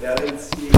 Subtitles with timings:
[0.00, 0.77] während sie ein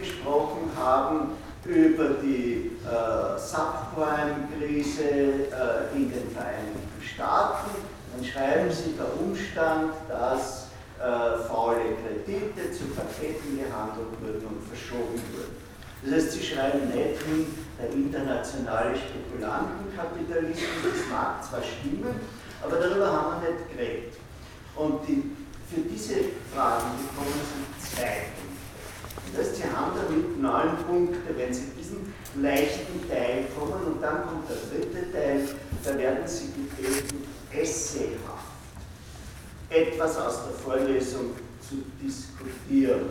[0.00, 1.32] gesprochen haben
[1.64, 7.70] über die äh, Subprime-Krise äh, in den Vereinigten Staaten,
[8.14, 15.20] dann schreiben Sie der Umstand, dass äh, faule Kredite zu Paketen gehandelt wurden und verschoben
[15.32, 15.56] wurden.
[16.02, 17.46] Das heißt, Sie schreiben nicht hin,
[17.78, 22.20] der internationale Spekulantenkapitalismus, das mag zwar stimmen,
[22.62, 24.14] aber darüber haben wir nicht geredet.
[24.76, 25.36] Und die,
[25.72, 26.14] für diese
[26.54, 28.47] Fragen bekommen Sie zwei Punkte.
[29.32, 34.22] Das heißt, Sie haben damit neun Punkte, wenn Sie diesen leichten Teil kommen und dann
[34.22, 35.48] kommt der dritte Teil,
[35.84, 38.48] da werden Sie gebeten, essayhaft
[39.70, 43.10] etwas aus der Vorlesung zu diskutieren.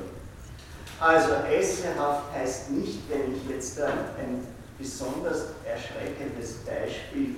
[0.99, 4.47] Also essayhaft heißt nicht, wenn ich jetzt ein
[4.79, 7.35] besonders erschreckendes Beispiel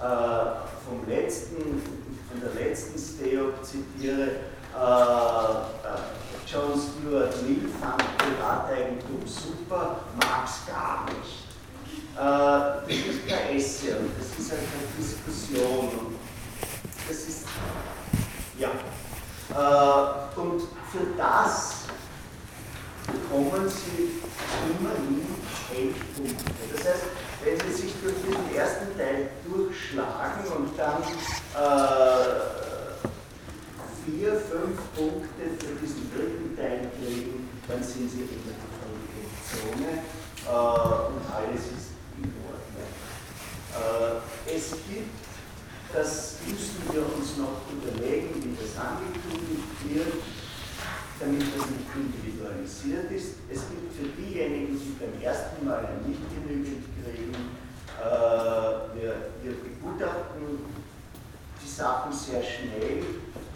[0.00, 4.28] äh, vom letzten, von der letzten Steop zitiere,
[4.74, 10.00] äh, John Stuart Mill fand Privateigentum super,
[10.44, 11.44] es gar nicht.
[12.16, 14.62] Äh, das ist kein Essay und das ist eine
[14.98, 16.14] Diskussion
[17.08, 17.46] das ist,
[18.58, 18.70] ja.
[19.50, 20.60] Äh, und
[20.90, 21.84] für das
[23.06, 24.22] bekommen Sie
[24.70, 25.26] immerhin
[25.74, 26.52] elf Punkte.
[26.72, 27.04] Das heißt,
[27.44, 32.63] wenn Sie sich durch diesen ersten Teil durchschlagen und dann äh,
[34.04, 38.60] vier, fünf Punkte für diesen dritten Teil kriegen, dann sind Sie in der
[39.48, 40.04] Zone
[40.44, 42.90] äh, und alles ist in Ordnung.
[43.72, 45.16] Äh, es gibt,
[45.92, 50.20] das müssen wir uns noch überlegen, wie das angekündigt wird,
[51.20, 53.40] damit das nicht individualisiert ist.
[53.48, 60.83] Es gibt für diejenigen, die beim ersten Mal nicht genügend kriegen, äh, wir, wir begutachten
[61.76, 63.02] Sachen sehr schnell,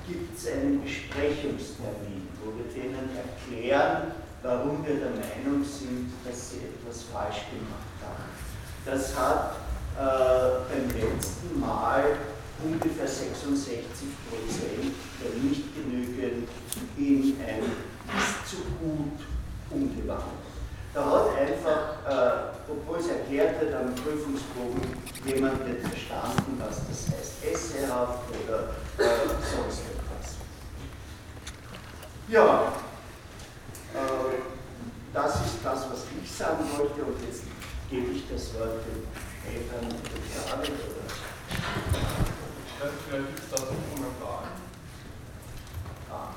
[0.07, 4.13] gibt es einen Besprechungstermin, wo wir denen erklären,
[4.43, 8.27] warum wir der Meinung sind, dass sie etwas falsch gemacht haben.
[8.85, 9.57] Das hat
[9.97, 12.17] äh, beim letzten Mal
[12.65, 16.49] ungefähr 66 Prozent der nicht genügend
[16.97, 17.63] in ein
[18.19, 19.21] ist zu gut
[19.71, 20.58] umgewandelt.
[20.95, 24.81] Da hat einfach, äh, obwohl es erklärt wird am Prüfungsbogen,
[25.25, 30.37] jemand nicht verstanden, was das heißt, essayhaft oder äh, sonst etwas.
[32.29, 32.73] Ja,
[33.95, 34.43] äh,
[35.13, 37.43] das ist das, was ich sagen wollte und jetzt
[37.91, 39.03] gebe ich das Wort dem
[39.49, 41.09] später eine Frage oder?
[43.09, 44.49] Vielleicht gibt es dazu noch eine Frage.
[46.11, 46.35] Ah.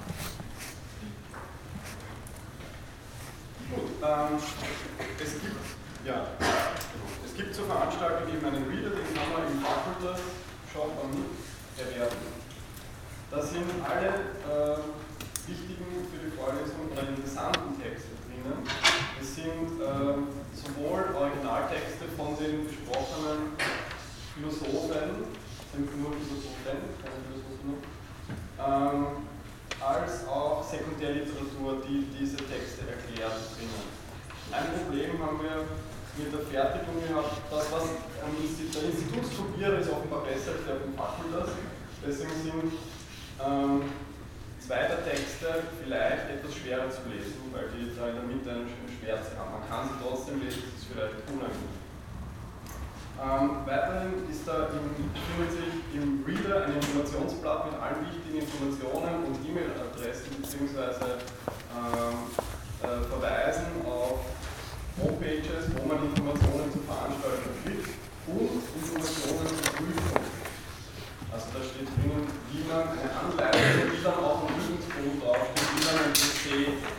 [3.70, 4.04] Gut,
[4.36, 5.66] es gibt,
[6.06, 6.28] ja,
[7.26, 10.22] es gibt zur Veranstaltung eben einen Reader, den kann man im Fakultas
[10.72, 10.92] Shop
[11.78, 12.16] erwerben.
[13.30, 14.78] Da sind alle äh,
[15.48, 18.64] wichtigen für die Vorlesung oder interessanten Texte drinnen.
[19.20, 20.16] Es sind äh,
[20.56, 23.56] sowohl Originaltexte von den besprochenen
[24.36, 25.28] Philosophen,
[25.76, 27.84] sind nur Philosophen, keine Philosophen,
[28.60, 29.28] ähm,
[29.82, 34.01] als auch Sekundärliteratur, die diese Texte erklärt drinnen.
[34.52, 35.64] Ein Problem haben wir
[36.20, 37.88] mit der Fertigung gehabt, das was
[38.20, 41.56] am der Institutskopierer ist offenbar besser als der vom Fakultas,
[42.04, 42.76] deswegen sind
[43.40, 43.88] ähm,
[44.60, 49.40] zweite Texte vielleicht etwas schwerer zu lesen, weil die da in der Mitte eine Schwärze
[49.40, 49.56] haben.
[49.56, 51.80] Man kann sie trotzdem lesen, das ist vielleicht unangenehm.
[53.24, 59.32] Ähm, weiterhin ist da im, findet sich im Reader ein Informationsblatt mit allen wichtigen Informationen
[59.32, 61.24] und E-Mail-Adressen bzw.
[61.72, 62.20] Ähm,
[62.82, 64.20] äh, Verweisen auf
[65.02, 67.90] Homepages, wo man Informationen zur Veranstaltung kriegt
[68.30, 70.22] und Informationen zur Prüfung.
[71.34, 75.84] Also da steht drinnen, wie man eine Anleitung, die dann auch ein Übungsbuch draufsteht, wie
[75.90, 76.46] man ein PC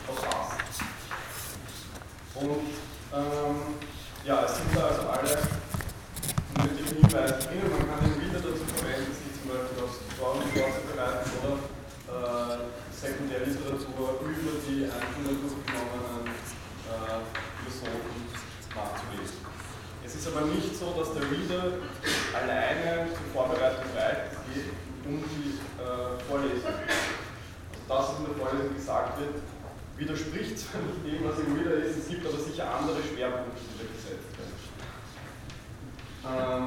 [0.03, 0.83] verfasst.
[2.35, 2.75] Und
[3.13, 3.57] ähm,
[4.25, 5.35] ja, es sind da also alle
[6.59, 7.71] nötigen Hinweise drinnen.
[7.71, 11.55] Man kann den Reader dazu verwenden, sich zum Beispiel aufs Tutorial vorzubereiten oder
[12.11, 16.22] äh, Sekundärliteratur über die einzelnen durchgenommenen
[17.83, 18.31] Philosophen
[18.71, 19.43] nachzulesen.
[20.07, 21.83] Es ist aber nicht so, dass der Reader
[22.35, 24.71] alleine zur Vorbereitung geht
[25.05, 26.71] um die äh, Vorlesung.
[26.71, 27.03] Also
[27.89, 29.35] das, was in der Vorlesung gesagt wird,
[29.99, 33.79] widerspricht zwar nicht dem, was im Reader ist, es gibt aber sicher andere Schwerpunkte, die
[33.79, 34.59] da gesetzt werden.
[36.23, 36.65] Ähm,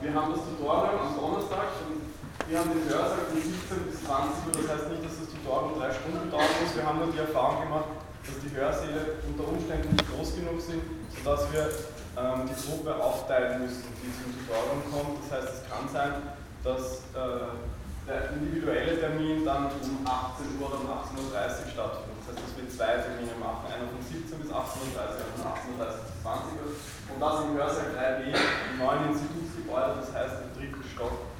[0.00, 2.06] wir haben das Tutorial am Donnerstag und
[2.46, 5.74] wir haben den Hörsaal von 17 bis 20 Uhr, das heißt nicht, dass das Tutorial
[5.74, 9.92] drei Stunden dauern muss, wir haben nur die Erfahrung gemacht, dass die Hörsäle unter Umständen
[9.92, 10.82] nicht groß genug sind,
[11.12, 11.68] sodass wir
[12.16, 15.20] ähm, die Gruppe aufteilen müssen, die zum Tutorial kommt.
[15.24, 16.12] Das heißt, es kann sein,
[16.64, 17.52] dass äh,
[18.08, 22.16] der individuelle Termin dann um 18 Uhr oder um 18.30 Uhr stattfindet.
[22.24, 25.44] Das heißt, dass wir zwei Termine machen, einer von 17 bis 18.30 Uhr, einer von
[25.84, 26.68] 18.30 bis 20 Uhr.
[27.12, 31.32] Und das im Hörsaal 3b im neuen Institutsgebäude, das heißt im dritten Stock.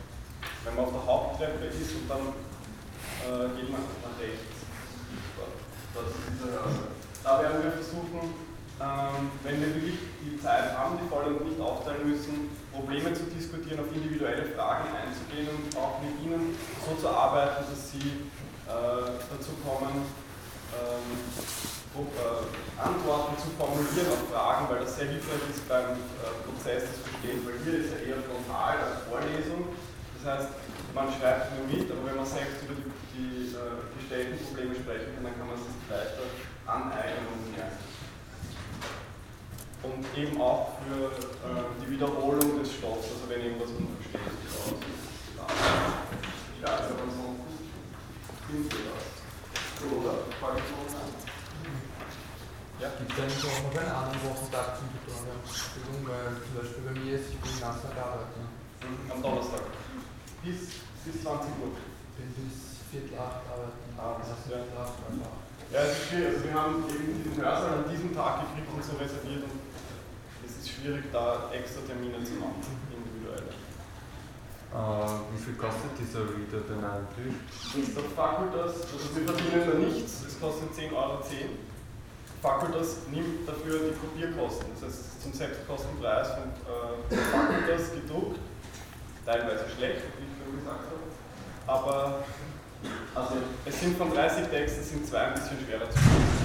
[0.65, 2.33] Wenn man auf der Haupttreppe ist und dann
[3.25, 4.65] äh, geht man nach rechts.
[7.23, 8.35] Da werden wir versuchen,
[8.81, 13.81] ähm, wenn wir wirklich die Zeit haben, die und nicht aufteilen müssen, Probleme zu diskutieren,
[13.81, 18.27] auf individuelle Fragen einzugehen und auch mit Ihnen so zu arbeiten, dass Sie
[18.67, 20.03] äh, dazu kommen,
[20.75, 21.07] ähm,
[21.95, 26.99] äh, Antworten zu formulieren auf Fragen, weil das sehr hilfreich ist beim äh, Prozess des
[27.07, 29.71] Verstehens, weil hier ist ja eher frontal als Vorlesung.
[30.19, 30.51] Das heißt,
[30.91, 35.15] man schreibt nur mit, aber wenn man selbst über die, die äh, gestellten Probleme sprechen
[35.15, 36.27] kann, dann kann man sich leichter
[36.67, 37.85] aneignen und merken.
[39.85, 44.75] Und eben auch für äh, die Wiederholung des Stoffs, also wenn irgendwas unverständlich ist.
[46.63, 47.53] Ja, also ansonsten
[48.49, 49.05] sind wir das.
[49.79, 50.25] So, oder?
[50.41, 50.63] Frage
[52.81, 52.91] ja.
[52.99, 55.41] Gibt es eigentlich auch noch einen anderen Wochentag zum Tutorial?
[56.05, 58.45] Weil zum Beispiel bei mir ist, ich bin ganz Tag arbeiten.
[58.83, 59.63] Mhm, am Donnerstag.
[60.43, 61.73] Bis, bis 20 Uhr.
[62.19, 64.23] Bis Viertel acht arbeiten.
[64.23, 64.63] Das ist ja.
[64.79, 64.95] Acht,
[65.75, 66.39] ja, es ist schwierig.
[66.39, 69.59] Also wir haben eben diesen Hörsaal an diesem Tag gekriegt und so reserviert und
[70.63, 73.51] schwierig, da extra Termine zu machen, individuell.
[74.75, 77.35] Uh, wie viel kostet dieser Reader denn eigentlich?
[77.79, 81.23] Ist der Fakultas, also wir verdienen da nichts, es kostet 10,10 Euro.
[82.43, 88.39] Fakultas nimmt dafür die Kopierkosten, das heißt zum Selbstkostenpreis von äh, Fakultas gedruckt,
[89.25, 91.05] teilweise schlecht, wie ich schon gesagt habe,
[91.67, 92.25] aber
[93.15, 96.45] also es sind von 30 Texten sind zwei ein bisschen schwerer zu lesen.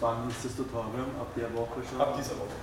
[0.00, 1.12] Wann ist das Tutorium?
[1.20, 2.00] Ab der Woche schon?
[2.00, 2.56] Ab dieser Woche.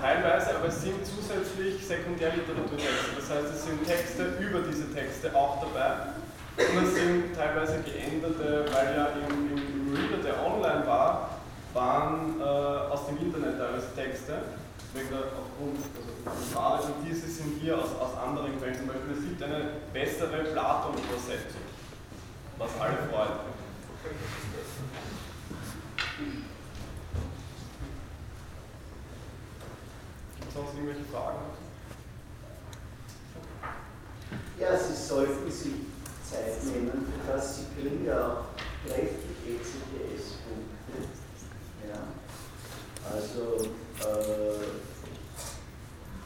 [0.00, 3.14] Teilweise, aber es sind zusätzlich Sekundärliteraturtexte.
[3.16, 6.10] Das heißt, es sind Texte über diese Texte auch dabei.
[6.58, 11.35] Und es sind teilweise geänderte, weil ja im, im Reader, der online war,
[11.76, 14.32] waren äh, aus dem Internet teilweise Texte,
[14.94, 15.78] wegen der, aufgrund
[16.56, 18.74] also, und diese sind hier aus, aus anderen Quellen.
[18.74, 21.66] Zum Beispiel, es gibt eine bessere Platon-Übersetzung
[22.58, 23.40] was alle freut.
[30.36, 31.38] Gibt es sonst irgendwelche Fragen?
[34.58, 35.72] Ja, Sie sollten sich
[36.24, 37.58] Zeit nehmen für das.
[37.58, 38.44] Sie kriegen ja auch
[38.86, 40.72] kräftig ECTS-Punkte.
[40.72, 40.75] Ja.
[43.16, 43.64] Also,
[44.04, 44.60] äh,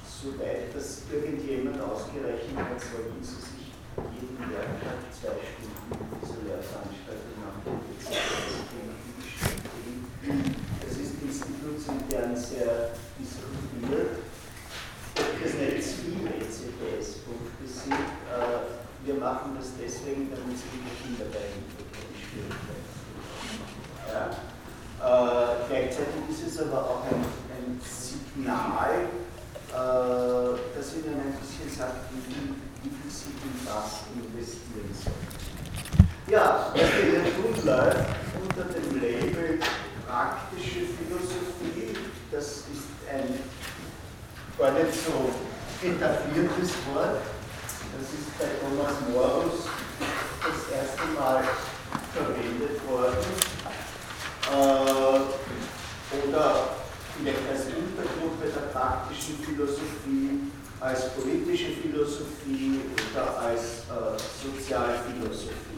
[0.03, 3.71] soweit das irgendjemand ausgerechnet hat, sollten Sie sich
[4.11, 5.87] jeden Werktag zwei Stunden
[6.19, 7.79] dieser Lehrveranstaltung machen.
[10.83, 14.27] Das ist institutsintern sehr diskutiert,
[15.15, 17.95] ob das nicht Ziel-ECTS-Punkte sind.
[17.95, 22.91] Äh, wir machen das deswegen, damit es die Kinder die Schwierigkeiten.
[24.09, 24.50] Ja.
[25.01, 27.25] Äh, gleichzeitig ist es aber auch ein,
[27.57, 29.09] ein Signal,
[29.73, 32.21] äh, das Ihnen ein bisschen sagt, wie
[32.83, 35.41] wie viel Sie in das investieren sollen.
[36.27, 37.97] Ja, was wir hier tun, läuft
[38.41, 39.59] unter dem Label
[40.07, 41.97] praktische Philosophie.
[42.31, 43.41] Das ist ein
[44.59, 45.31] gar nicht so
[45.83, 47.21] etabliertes Wort.
[47.97, 49.65] Das ist bei Thomas Morus
[50.45, 51.45] das erste Mal
[52.15, 53.60] verwendet worden.
[54.51, 56.71] Äh, oder
[57.17, 62.81] vielleicht als Untergruppe der praktischen Philosophie, als politische Philosophie
[63.13, 65.71] oder als äh, Sozialphilosophie.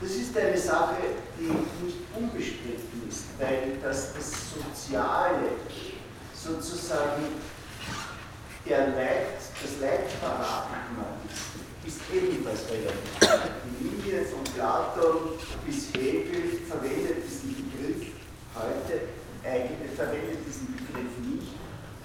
[0.00, 0.96] Das ist eine Sache,
[1.38, 5.56] die nicht unbestritten ist, weil das, das Soziale
[6.34, 7.24] sozusagen
[8.68, 13.50] der Leit, das Leitparadigma ist, ist ebenfalls relativ.
[13.80, 17.65] Die Linie von Platon bis Hegel verwendet diesen
[18.56, 19.08] heute
[19.44, 21.52] eigentlich verwendet diesen Begriff nicht.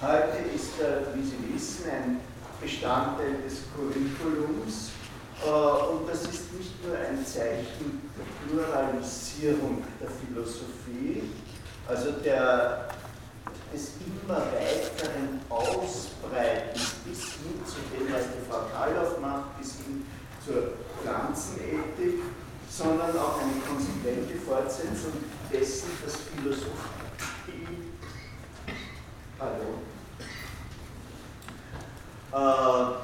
[0.01, 2.19] Heute ist er, wie Sie wissen, ein
[2.61, 4.91] Bestandteil des Curriculums
[5.43, 11.23] äh, und das ist nicht nur ein Zeichen der Pluralisierung der Philosophie,
[11.87, 12.89] also der,
[13.73, 20.05] des immer weiteren Ausbreitens bis hin zu dem, was die Frau Karloff macht, bis hin
[20.45, 22.21] zur Pflanzenethik,
[22.71, 25.11] sondern auch eine konsequente Fortsetzung
[25.51, 27.91] dessen, dass Philosophie
[29.37, 29.81] Pardon.
[32.31, 32.95] Äh,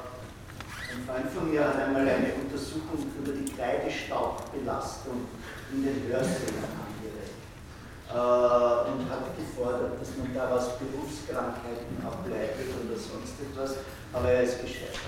[0.94, 5.26] ein Freund von mir hat einmal eine Untersuchung über die Kreidestaubbelastung
[5.72, 7.36] in den Hörsälen angeregt
[8.08, 13.76] äh, und hat gefordert, dass man daraus Berufskrankheiten ableitet sonst etwas,
[14.12, 14.98] aber er ist gescheitert.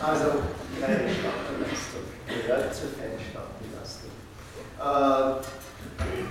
[0.00, 0.42] Also
[0.80, 4.10] Kreidestaubbelastung gehört zur Kreidestaubbelastung.
[4.78, 5.42] Äh,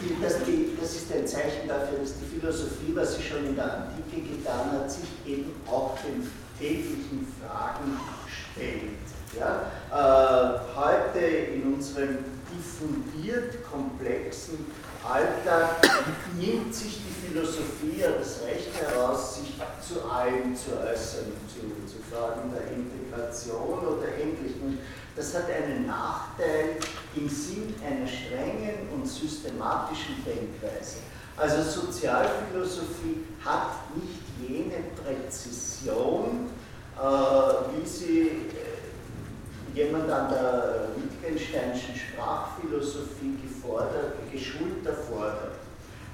[0.01, 3.55] die, das, die, das, ist ein Zeichen dafür, dass die Philosophie, was sie schon in
[3.55, 9.07] der Antike getan hat, sich eben auch den täglichen Fragen stellt.
[9.37, 9.71] Ja?
[9.91, 12.19] Äh, heute in unserem
[12.51, 14.65] diffundiert komplexen
[15.09, 15.81] Alltag
[16.37, 22.03] nimmt sich die Philosophie ja das Recht heraus, sich zu allem zu äußern, zu, zu
[22.11, 24.79] Fragen der Integration oder Ähnlichem.
[25.15, 26.77] Das hat einen Nachteil
[27.15, 30.97] im Sinn einer strengen und systematischen Denkweise.
[31.37, 36.49] Also Sozialphilosophie hat nicht jene Präzision,
[36.97, 38.31] äh, wie sie
[39.77, 45.53] jemand an der Wittgensteinischen Sprachphilosophie gefordert, geschulter fordert.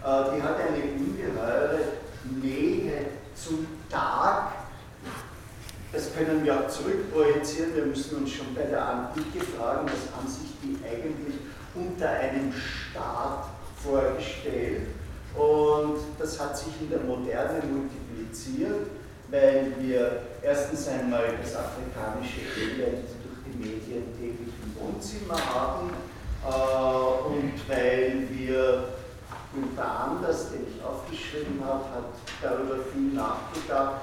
[0.03, 1.79] Äh, die hat eine ungeheure
[2.41, 3.05] Nähe
[3.35, 4.51] zum Tag,
[5.93, 7.75] das können wir auch zurückprojizieren.
[7.75, 11.35] Wir müssen uns schon bei der Antike fragen, was haben sich die eigentlich
[11.75, 13.45] unter einem Staat
[13.83, 14.87] vorgestellt.
[15.35, 18.87] Und das hat sich in der Moderne multipliziert,
[19.29, 23.05] weil wir erstens einmal das afrikanische Elend
[23.63, 25.89] Medien täglich im Wohnzimmer haben
[26.43, 28.89] äh, und weil wir
[29.53, 34.01] Günther Anders, den ich aufgeschrieben habe, hat darüber viel nachgedacht,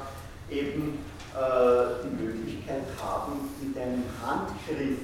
[0.48, 0.98] eben
[1.34, 4.98] äh, die Möglichkeit haben, mit einem Handgriff,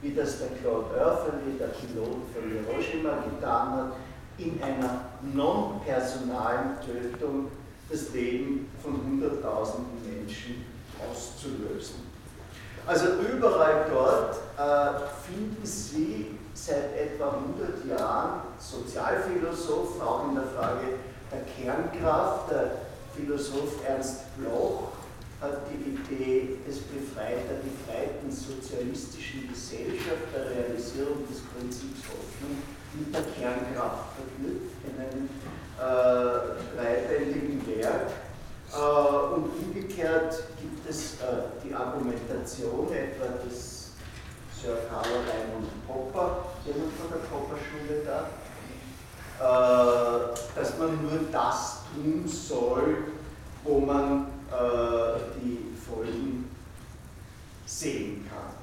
[0.00, 3.92] wie das der Claude Oerfeli, der Pilot von Hiroshima getan hat,
[4.38, 5.00] in einer
[5.34, 7.48] non-personalen Tötung
[7.90, 10.64] das Leben von hunderttausenden Menschen
[10.98, 12.07] auszulösen.
[12.88, 20.96] Also überall dort äh, finden Sie seit etwa 100 Jahren Sozialphilosophen, auch in der Frage
[21.30, 22.50] der Kernkraft.
[22.50, 22.70] Der
[23.14, 24.92] Philosoph Ernst Bloch
[25.42, 32.56] hat die Idee des Befreit, der befreiten sozialistischen Gesellschaft, der Realisierung des Prinzips Hoffnung
[32.94, 35.28] mit der Kernkraft verknüpft in einem
[35.76, 38.27] äh, dreibändigen Werk.
[38.72, 43.92] Äh, und umgekehrt gibt es äh, die Argumentation etwa des
[44.60, 48.28] Sir Carlo Raymond Popper, jemand von der Popper-Schule da,
[49.38, 52.96] äh, dass man nur das tun soll,
[53.64, 56.50] wo man äh, die Folgen
[57.64, 58.58] sehen kann.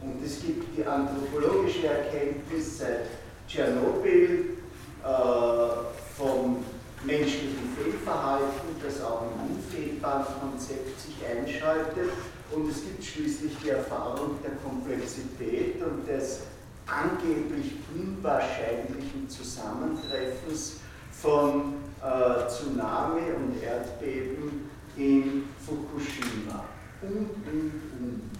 [0.00, 3.06] Und es gibt die anthropologische Erkenntnis seit
[3.48, 4.58] Tschernobyl
[5.02, 6.64] äh, vom
[7.04, 12.10] menschlichen Fehlverhalten, das auch im unfehlbaren Konzept sich einschaltet.
[12.52, 16.40] Und es gibt schließlich die Erfahrung der Komplexität und des
[16.86, 20.76] angeblich unwahrscheinlichen Zusammentreffens
[21.10, 26.64] von äh, Tsunami und Erdbeben in Fukushima
[27.02, 28.30] und, und, und.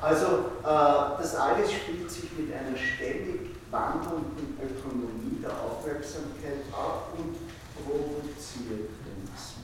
[0.00, 0.26] Also
[0.62, 7.36] äh, das alles spielt sich mit einer ständig wandelnden Ökonomie der Aufmerksamkeit ab und
[7.84, 9.54] provoziert uns.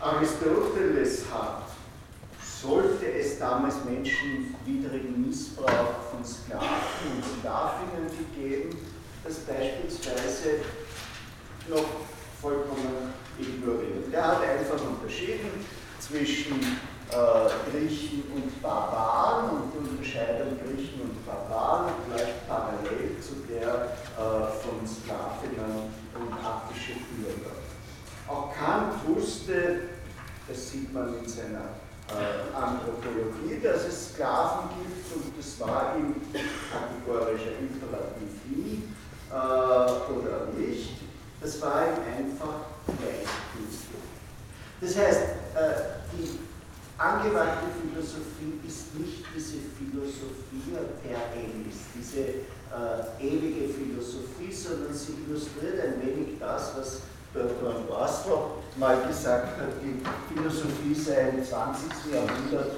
[0.00, 0.69] Aristoteles
[3.40, 6.68] damals menschenwidrigen Missbrauch von Sklaven
[7.16, 8.76] und Sklavinnen gegeben,
[9.24, 10.60] das beispielsweise
[11.68, 11.86] noch
[12.40, 14.12] vollkommen ignoriert.
[14.12, 15.64] Er hat einfach unterschieden
[15.98, 16.60] zwischen
[17.10, 24.52] äh, Griechen und Barbaren und die Unterscheidung Griechen und Barbaren gleich parallel zu der äh,
[24.60, 27.56] von Sklavinnen und attische Bürger.
[28.28, 29.80] Auch Kant wusste,
[30.46, 31.80] das sieht man in seiner
[32.12, 36.14] äh, Anthropologie, dass es Sklaven gibt und das war ihm
[36.70, 38.82] kategorischer Imperativ nie
[39.30, 40.96] äh, oder nicht.
[41.40, 43.30] Das war ihm einfach gleichgültig.
[44.80, 45.20] Das heißt,
[45.54, 46.38] äh, die
[46.98, 55.80] angewandte Philosophie ist nicht diese Philosophie per enis, diese äh, ewige Philosophie, sondern sie illustriert
[55.80, 57.00] ein wenig das, was
[57.32, 60.02] Bertrand Russell mal gesagt hat, die
[60.34, 62.12] Philosophie sei im 20.
[62.12, 62.72] Jahrhundert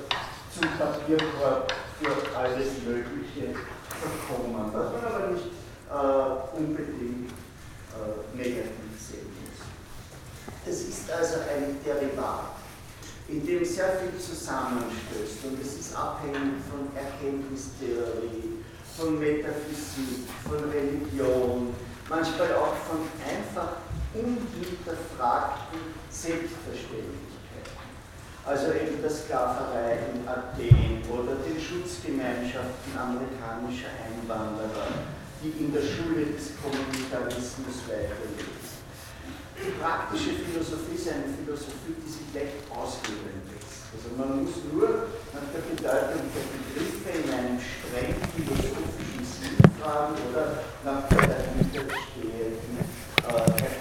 [0.52, 3.54] zum Papierkorb für alles Mögliche
[3.88, 5.46] verkommen, was man aber nicht
[5.88, 9.64] äh, unbedingt äh, negativ sehen muss.
[10.66, 12.52] Es ist also ein Derivat,
[13.28, 18.60] in dem sehr viel zusammenstößt und es ist abhängig von Erkenntnistheorie,
[18.98, 21.74] von Metaphysik, von Religion,
[22.10, 23.76] manchmal auch von einfach
[24.14, 27.72] unhinterfragten Selbstverständlichkeit.
[28.44, 35.08] Also eben der Sklaverei in Athen oder den Schutzgemeinschaften amerikanischer Einwanderer,
[35.40, 38.60] die in der Schule des Kommunitarismus weiterleben.
[39.62, 43.94] Die praktische Philosophie ist eine Philosophie, die sich leicht ausgeben lässt.
[43.94, 50.18] Also man muss nur nach der Bedeutung der Begriffe in einem streng philosophischen Sinn fragen
[50.28, 52.82] oder nach der dahinter stehenden
[53.28, 53.72] äh,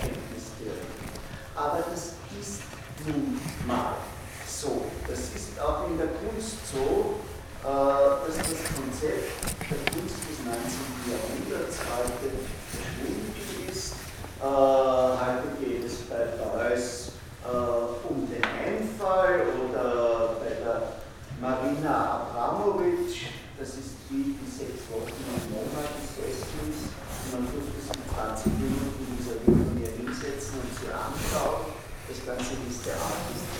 [1.55, 2.61] aber das ist
[3.05, 3.95] nun mal
[4.47, 4.85] so.
[5.07, 7.21] Das ist auch in der Kunst so,
[7.61, 9.37] äh, dass das Konzept
[9.69, 10.57] der Kunst des 19.
[11.05, 12.33] Jahrhunderts heute
[12.73, 13.93] verschwunden ist.
[14.41, 17.13] Äh, heute geht es bei Beuys
[17.45, 20.97] äh, um den Einfall oder bei der
[21.39, 26.89] Marina Abramovic, das ist wie die sechs Wochen im Monat gesessen ist.
[27.31, 31.69] Man durfte sich 20 Minuten dieser Video hinsetzen und sie anschauen.
[32.09, 33.50] Das Ganze ist der Artist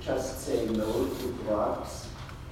[0.00, 2.06] Just Say No to Drugs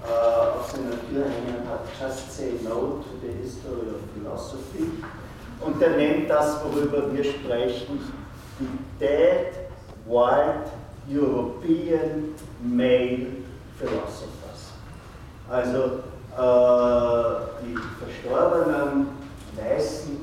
[0.04, 4.90] äh, auf seiner Tür hängen hat Just Say No to the History of Philosophy
[5.60, 8.00] Und er nennt das, worüber wir sprechen,
[8.58, 9.52] die Dead
[10.06, 10.70] White
[11.08, 13.26] European Male
[13.78, 14.72] Philosophers.
[15.48, 16.02] Also
[16.36, 19.08] äh, die verstorbenen
[19.56, 20.18] weißen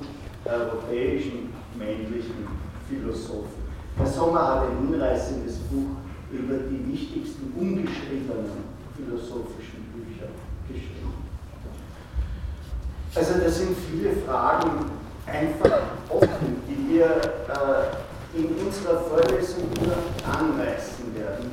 [0.45, 2.47] europäischen männlichen
[2.87, 3.59] Philosophen.
[3.97, 5.98] Herr Sommer hat ein hinreißendes Buch
[6.31, 8.63] über die wichtigsten ungeschriebenen
[8.95, 10.27] philosophischen Bücher
[10.67, 11.13] geschrieben.
[13.15, 14.85] Also das sind viele Fragen
[15.25, 19.69] einfach offen, die wir äh, in unserer Vorlesung
[20.23, 21.49] anreißen werden.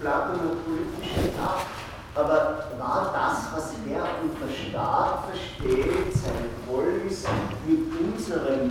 [0.00, 1.66] Platon hat politische Kraft,
[2.14, 7.24] aber war das, was er unter Staat versteht, seine Polis
[7.66, 8.70] mit unserem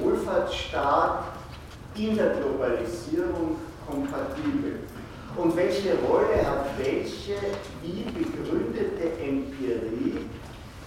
[0.00, 1.24] Wohlfahrtsstaat
[1.96, 4.80] in der Globalisierung kompatibel?
[5.36, 7.36] Und welche Rolle hat welche
[7.82, 10.26] wie begründete Empirie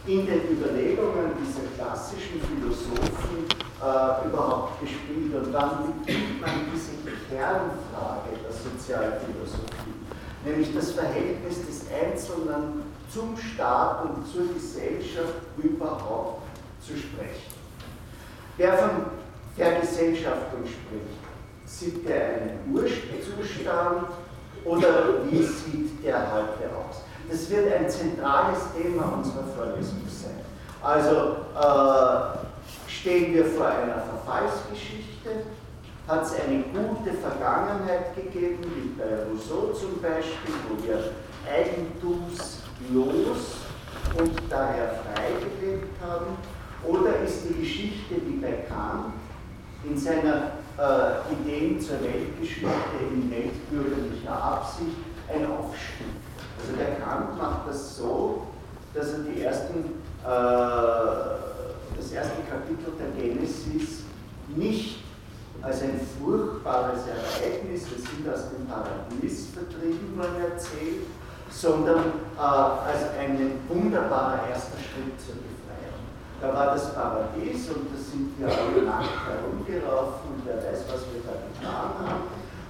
[0.07, 3.45] in den Überlegungen dieser klassischen Philosophen
[3.79, 6.97] äh, überhaupt gespielt und wann beginnt man diese
[7.29, 9.93] Kernfrage der Sozialphilosophie,
[10.45, 12.83] nämlich das Verhältnis des Einzelnen
[13.13, 16.41] zum Staat und zur Gesellschaft überhaupt
[16.81, 17.53] zu sprechen.
[18.57, 18.89] Wer von
[19.55, 21.18] Vergesellschaftung spricht,
[21.69, 24.07] sieht er einen Urzustand
[24.65, 27.03] oder wie sieht der heute aus?
[27.29, 30.39] Das wird ein zentrales Thema unserer Vorlesung sein.
[30.81, 35.43] Also äh, stehen wir vor einer Verfallsgeschichte,
[36.07, 41.11] hat es eine gute Vergangenheit gegeben, wie bei Rousseau zum Beispiel, wo wir
[41.47, 42.57] eigentumslos
[44.17, 45.29] und daher frei
[45.61, 46.37] gelebt haben,
[46.83, 49.13] oder ist die Geschichte wie bei Kant
[49.83, 52.69] in seiner äh, Ideen zur Weltgeschichte
[53.11, 56.07] in weltbürgerlicher Absicht ein Aufstieg?
[56.59, 58.47] Also der Kant macht das so,
[58.93, 59.79] dass er die ersten,
[60.23, 61.37] äh,
[61.97, 64.03] das erste Kapitel der Genesis
[64.55, 65.03] nicht
[65.61, 71.05] als ein furchtbares Ereignis, wir sind aus dem Paradies vertrieben worden, erzählt,
[71.51, 72.05] sondern
[72.37, 75.48] äh, als ein wunderbarer erster Schritt zur.
[76.41, 81.03] Da war das Paradies und da sind wir alle nackt herumgelaufen und wer weiß, was
[81.11, 82.23] wir da getan haben.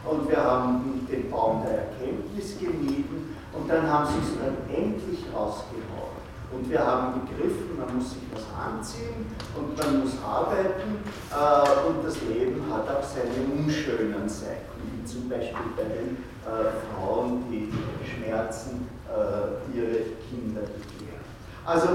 [0.05, 5.25] Und wir haben den Baum der Erkenntnis gemieden und dann haben sie es dann endlich
[5.35, 6.17] rausgehauen.
[6.51, 10.97] Und wir haben begriffen, man muss sich was anziehen und man muss arbeiten
[11.29, 16.73] äh, und das Leben hat auch seine unschönen Seiten, wie zum Beispiel bei den äh,
[16.89, 17.71] Frauen, die
[18.03, 21.21] Schmerzen äh, ihre Kinder begehren.
[21.65, 21.87] Also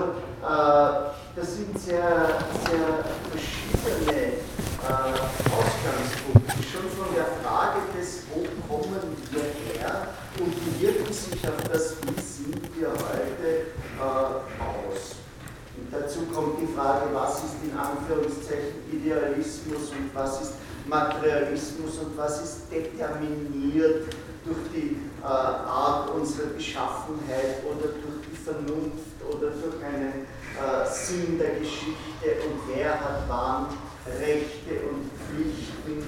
[0.45, 2.29] das sind sehr,
[2.69, 5.13] sehr verschiedene äh,
[5.49, 11.63] Ausgangspunkte, schon von der Frage des, wo kommen wir her und wie wirken sich auf
[11.73, 15.17] das, wie sind wir heute äh, aus.
[15.77, 20.53] Und dazu kommt die Frage, was ist in Anführungszeichen Idealismus und was ist
[20.87, 24.13] Materialismus und was ist determiniert
[24.45, 31.39] durch die äh, Art unserer Beschaffenheit oder durch die Vernunft oder durch einen äh, Sinn
[31.39, 33.67] der Geschichte und wer hat wann
[34.07, 36.05] Rechte und Pflichten,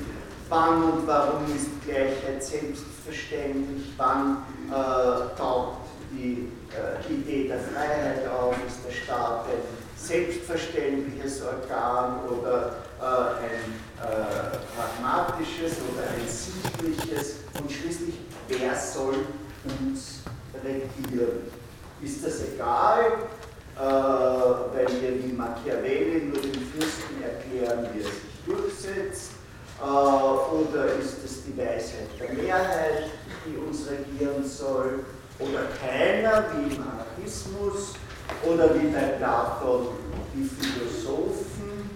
[0.49, 8.55] wann und warum ist Gleichheit selbstverständlich, wann äh, taucht die äh, Idee der Freiheit auf,
[8.67, 17.71] ist der Staat ein selbstverständliches Organ oder äh, ein äh, pragmatisches oder ein sichtliches und
[17.71, 18.15] schließlich,
[18.49, 19.15] wer soll
[19.65, 20.21] uns
[20.63, 21.51] regieren?
[22.03, 23.13] Ist das egal,
[23.85, 29.31] weil wir wie Machiavelli nur den Fürsten erklären, wie er sich durchsetzt?
[29.79, 33.11] Äh, oder ist es die Weisheit der Mehrheit,
[33.45, 35.05] die uns regieren soll?
[35.39, 37.95] oder keiner, wie im Anarchismus
[38.45, 39.89] oder wie bei Platon
[40.35, 41.91] die Philosophen.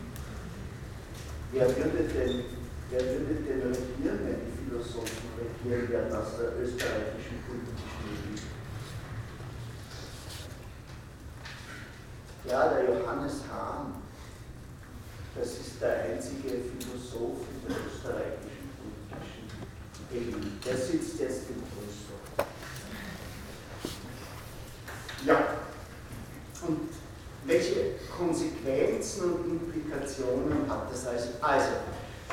[1.52, 2.44] Wer würde denn,
[2.90, 8.42] wer würde denn regieren, wenn die Philosophen regieren werden aus der österreichischen politischen Elite?
[12.50, 13.94] Ja, der Johannes Hahn,
[15.36, 19.46] das ist der einzige Philosoph in der österreichischen politischen
[20.10, 20.66] Elite.
[20.66, 22.18] Der sitzt jetzt im Brüssel.
[25.24, 25.44] Ja.
[26.66, 26.88] Und
[27.46, 31.28] welche Konsequenzen und Implikationen hat das also?
[31.40, 31.72] Also,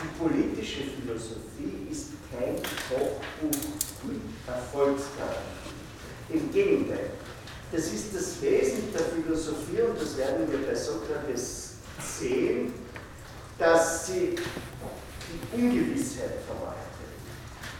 [0.01, 2.56] die politische Philosophie ist kein
[2.89, 3.69] Kochbuch
[4.03, 5.67] mit Erfolgsgarantie.
[6.30, 7.12] Im Gegenteil,
[7.71, 12.73] das ist das Wesen der Philosophie und das werden wir bei Sokrates sehen,
[13.58, 16.77] dass sie die Ungewissheit verwaltet,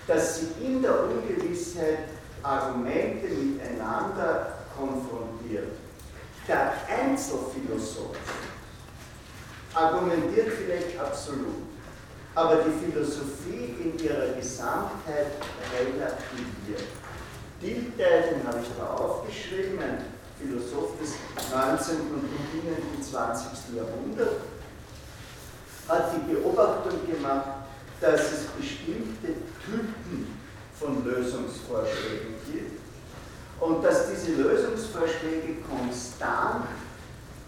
[0.08, 2.00] dass sie in der Ungewissheit
[2.43, 5.71] Argumente miteinander konfrontiert.
[6.47, 8.15] Der Einzelphilosoph
[9.73, 11.63] argumentiert vielleicht absolut,
[12.36, 15.34] aber die Philosophie in ihrer Gesamtheit
[15.73, 16.88] relativiert.
[17.62, 17.93] Den
[18.46, 20.06] habe ich da aufgeschrieben, ein
[20.39, 21.15] Philosoph des
[21.52, 22.13] 19.
[22.13, 23.76] und beginnenden 20.
[23.76, 24.46] Jahrhunderts,
[25.88, 27.65] hat die Beobachtung gemacht,
[28.00, 29.34] dass es bestimmte
[29.65, 30.38] Typen
[30.80, 32.80] von Lösungsvorschlägen gibt
[33.60, 36.67] und dass diese Lösungsvorschläge konstant,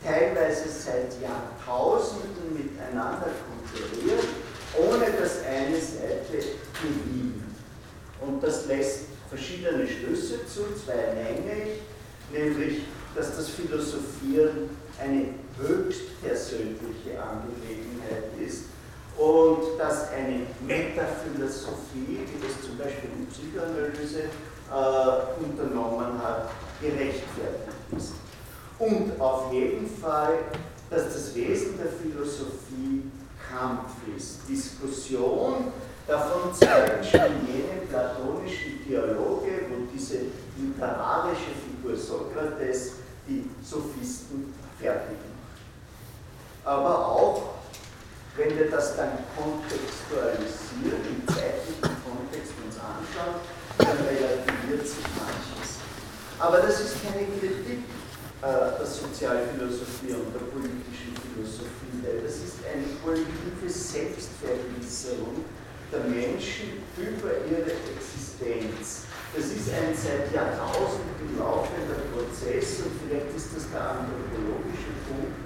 [0.03, 4.27] teilweise seit Jahrtausenden miteinander konkurrieren,
[4.75, 7.55] ohne dass eine Seite gewinnen.
[8.21, 11.81] Und das lässt verschiedene Schlüsse zu, zwei ich,
[12.31, 12.81] nämlich,
[13.15, 15.25] dass das Philosophieren eine
[15.57, 18.65] höchst persönliche Angelegenheit ist
[19.17, 24.23] und dass eine Metaphilosophie, wie das zum Beispiel die Psychoanalyse
[24.69, 26.49] äh, unternommen hat,
[26.81, 28.13] gerechtfertigt ist.
[28.79, 30.39] Und auf jeden Fall,
[30.89, 33.03] dass das Wesen der Philosophie
[33.51, 35.73] Kampf ist, Diskussion,
[36.09, 40.25] davon zeigen schon jene platonischen Dialoge, wo diese
[40.57, 42.93] literarische Figur Sokrates
[43.27, 45.37] die Sophisten fertigen.
[46.65, 47.43] Aber auch,
[48.35, 53.45] wenn wir das dann kontextualisieren, im zeitlichen Kontext uns anschauen,
[53.77, 55.77] dann relativiert sich manches.
[56.39, 57.85] Aber das ist keine Kritik
[58.41, 65.45] äh, der Sozialphilosophie und der politischen Philosophie, weil das ist eine kollektive Selbstvergewisserung
[65.91, 69.09] der Menschen über ihre Existenz.
[69.35, 75.37] Das ist ein seit Jahrtausenden laufender Prozess und vielleicht ist das der anthropologische Punkt,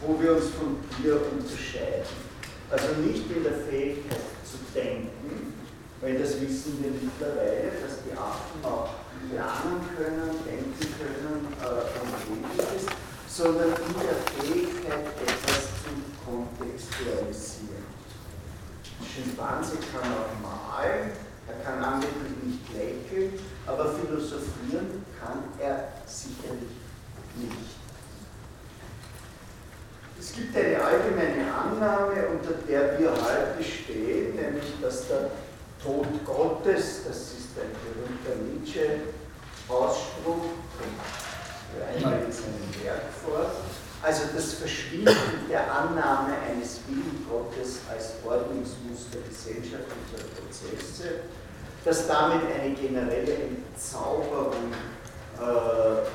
[0.00, 2.30] wo wir uns von Tier unterscheiden.
[2.70, 5.56] Also nicht in der Fähigkeit zu denken,
[6.00, 8.94] weil das wissen wir mittlerweile, dass die Affen auch
[9.32, 12.86] lernen können, denken können äh, und ähnliches,
[13.28, 15.92] sondern in der Fähigkeit, etwas zu
[16.24, 17.79] kontextualisieren.
[19.04, 21.12] Schimpanse kann auch malen,
[21.48, 23.32] er kann angeblich nicht lächeln,
[23.66, 26.76] aber philosophieren kann er sicherlich
[27.36, 27.70] nicht.
[30.18, 35.30] Es gibt eine allgemeine Annahme, unter der wir heute stehen, nämlich dass der
[35.82, 40.44] Tod Gottes, das ist ein berühmter Nietzsche-Ausspruch,
[41.94, 43.44] einmal in seinem Werk vor.
[44.02, 45.14] Also das Verschwinden
[45.50, 51.20] der Annahme eines Willen Gottes als Ordnungsmuster gesellschaftlicher Prozesse,
[51.84, 54.72] dass damit eine generelle Entzauberung
[55.36, 55.42] äh,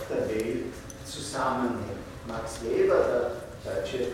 [0.10, 0.74] der Welt
[1.06, 2.06] zusammenhängt.
[2.28, 3.32] Max Weber,
[3.64, 4.10] der deutsche äh,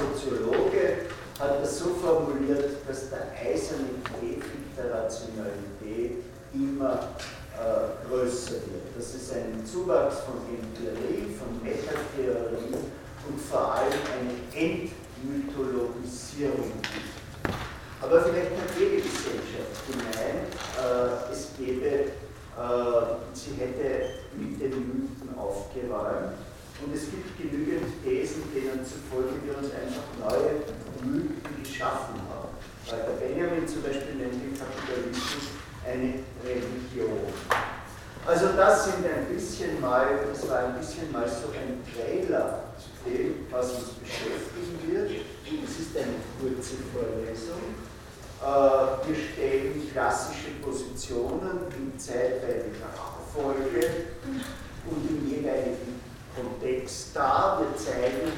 [0.00, 1.06] Soziologe,
[1.38, 4.42] hat das so formuliert, dass der eiserne Käfig
[4.76, 7.08] der Rationalität immer
[7.60, 8.96] äh, größer wird.
[8.96, 12.72] Dass es einen Zuwachs von Empirie, von Metatheorie
[13.28, 17.12] und vor allem eine Entmythologisierung gibt.
[18.00, 22.10] Aber vielleicht hat jede Gesellschaft gemeint, äh, es gäbe, äh,
[23.34, 26.38] sie hätte mit den Mythen aufgeräumt
[26.82, 30.62] und es gibt genügend Thesen, denen zufolge wir uns einfach neue
[31.04, 32.56] Mythen geschaffen haben.
[32.88, 35.59] Weil der Benjamin zum Beispiel nennt den Kapitalismus
[35.90, 37.32] eine Religion.
[38.26, 43.10] Also das sind ein bisschen mal, das war ein bisschen mal so ein Trailer zu
[43.10, 45.10] dem, was uns beschäftigen wird.
[45.64, 47.74] Es ist eine kurze Vorlesung.
[48.40, 53.86] Äh, wir stellen klassische Positionen in zeitweiliger Abfolge
[54.88, 56.00] und im jeweiligen
[56.36, 57.60] Kontext dar.
[57.60, 58.32] Wir zeigen,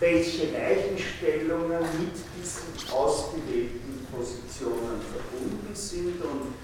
[0.00, 6.54] welche Weichenstellungen mit diesen ausgewählten Positionen verbunden sind und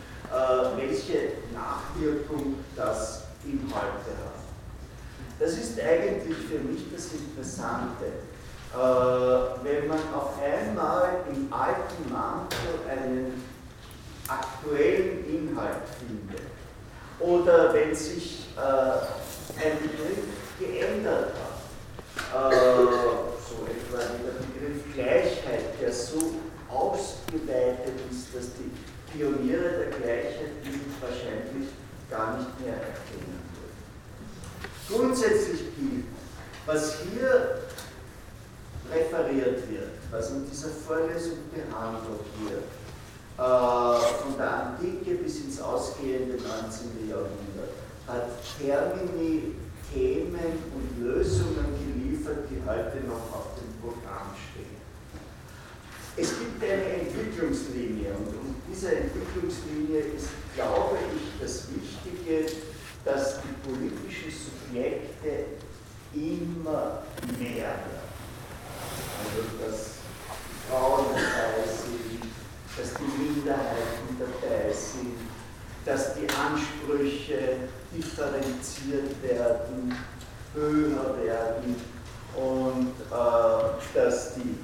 [0.76, 4.40] welche Nachwirkung das Inhalte hat.
[5.38, 8.04] Das ist eigentlich für mich das Interessante.
[8.72, 13.42] Äh, wenn man auf einmal im alten Mantel einen
[14.28, 16.46] aktuellen Inhalt findet
[17.18, 20.24] oder wenn sich äh, ein Begriff
[20.60, 22.52] geändert hat.
[22.52, 26.34] Äh, so etwa der Begriff Gleichheit, der so
[26.68, 28.70] ausgeweitet ist, dass die
[29.12, 31.68] Pioniere der Gleichheit ihn wahrscheinlich
[32.10, 33.78] gar nicht mehr erkennen würden.
[34.88, 36.06] Grundsätzlich gilt,
[36.66, 37.62] was hier
[38.92, 42.64] referiert wird, was in dieser Vorlesung behandelt wird,
[43.38, 47.08] äh, von der Antike bis ins ausgehende 19.
[47.08, 47.74] Jahrhundert,
[48.06, 49.54] hat Termini
[49.92, 54.78] Themen und Lösungen geliefert, die heute noch auf dem Programm stehen.
[56.16, 57.89] Es gibt eine Entwicklungslinie
[58.80, 62.46] und um diese Entwicklungslinie ist, glaube ich, das Wichtige,
[63.04, 65.44] dass die politischen Subjekte
[66.14, 67.02] immer
[67.38, 68.00] mehr werden.
[69.22, 69.90] Also dass
[70.68, 72.22] Frauen dabei sind,
[72.76, 75.16] dass die Minderheiten dabei sind,
[75.84, 79.94] dass die Ansprüche differenziert werden,
[80.54, 81.76] höher werden
[82.36, 84.56] und äh, dass die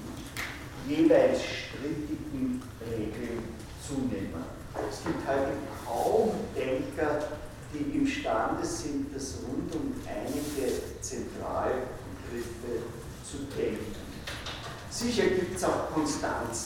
[0.88, 4.44] jeweils strittigen Regeln zunehmen.
[4.90, 5.52] Es gibt heute
[5.85, 7.24] kaum Denker,
[7.72, 12.83] die imstande sind, das rund um einige Zentralbegriffe
[13.24, 13.94] zu denken.
[14.90, 15.94] Sicher gibt es auch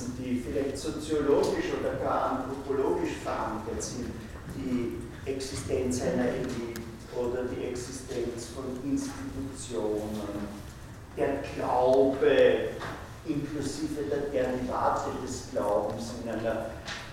[0.00, 4.10] Konstanzen, die vielleicht soziologisch oder gar anthropologisch verankert sind,
[4.56, 4.98] die
[5.30, 6.80] Existenz einer Elite
[7.16, 10.48] oder die Existenz von Institutionen,
[11.16, 12.70] der Glaube
[13.26, 16.66] inklusive der Derivate des Glaubens in einer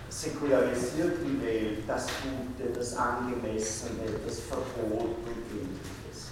[0.10, 6.30] säkularisierten Welt, das Gute, das Angemessene, das Verbot und ähnliches.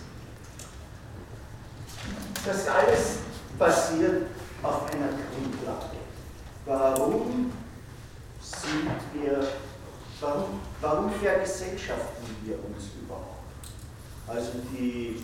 [2.45, 3.17] Das alles
[3.59, 4.27] basiert
[4.63, 6.04] auf einer Grundlage.
[6.65, 7.51] Warum
[8.41, 9.47] sind wir,
[10.19, 13.45] warum, warum vergesellschaften wir uns überhaupt?
[14.27, 15.23] Also die,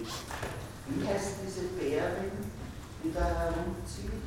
[0.88, 2.32] wie heißt diese Bärin,
[3.04, 4.21] die da herumzieht?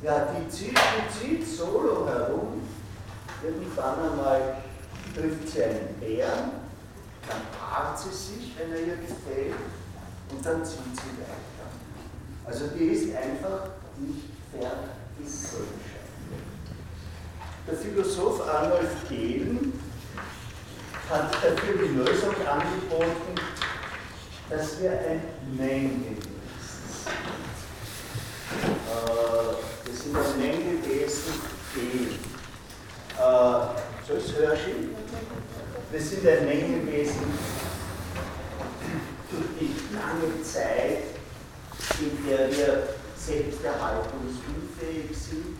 [0.00, 2.62] Ja, die zieht, die zieht solo herum.
[3.42, 4.58] Irgendwann einmal
[5.12, 6.50] trifft sie einen Bären,
[7.28, 9.56] dann paart sie sich, wenn er ihr gefällt,
[10.30, 11.66] und dann zieht sie weiter.
[12.44, 14.36] Also die ist einfach nicht
[15.16, 15.66] vergesellschaftet.
[17.66, 19.72] Der Philosoph Arnulf Gehlen
[21.10, 23.34] hat dafür die Lösung angeboten,
[24.50, 25.22] dass wir ein
[25.56, 26.16] Männchen
[28.56, 31.32] äh, das sind ein Männgelwesen,
[31.74, 32.18] die,
[33.18, 33.60] äh,
[34.06, 34.90] so ist Hörschel,
[35.92, 37.24] das sind ein Männgelwesen
[39.30, 41.02] durch die lange Zeit,
[42.00, 42.96] in der wir
[44.76, 45.56] selbsterhaltungsunfähig sind.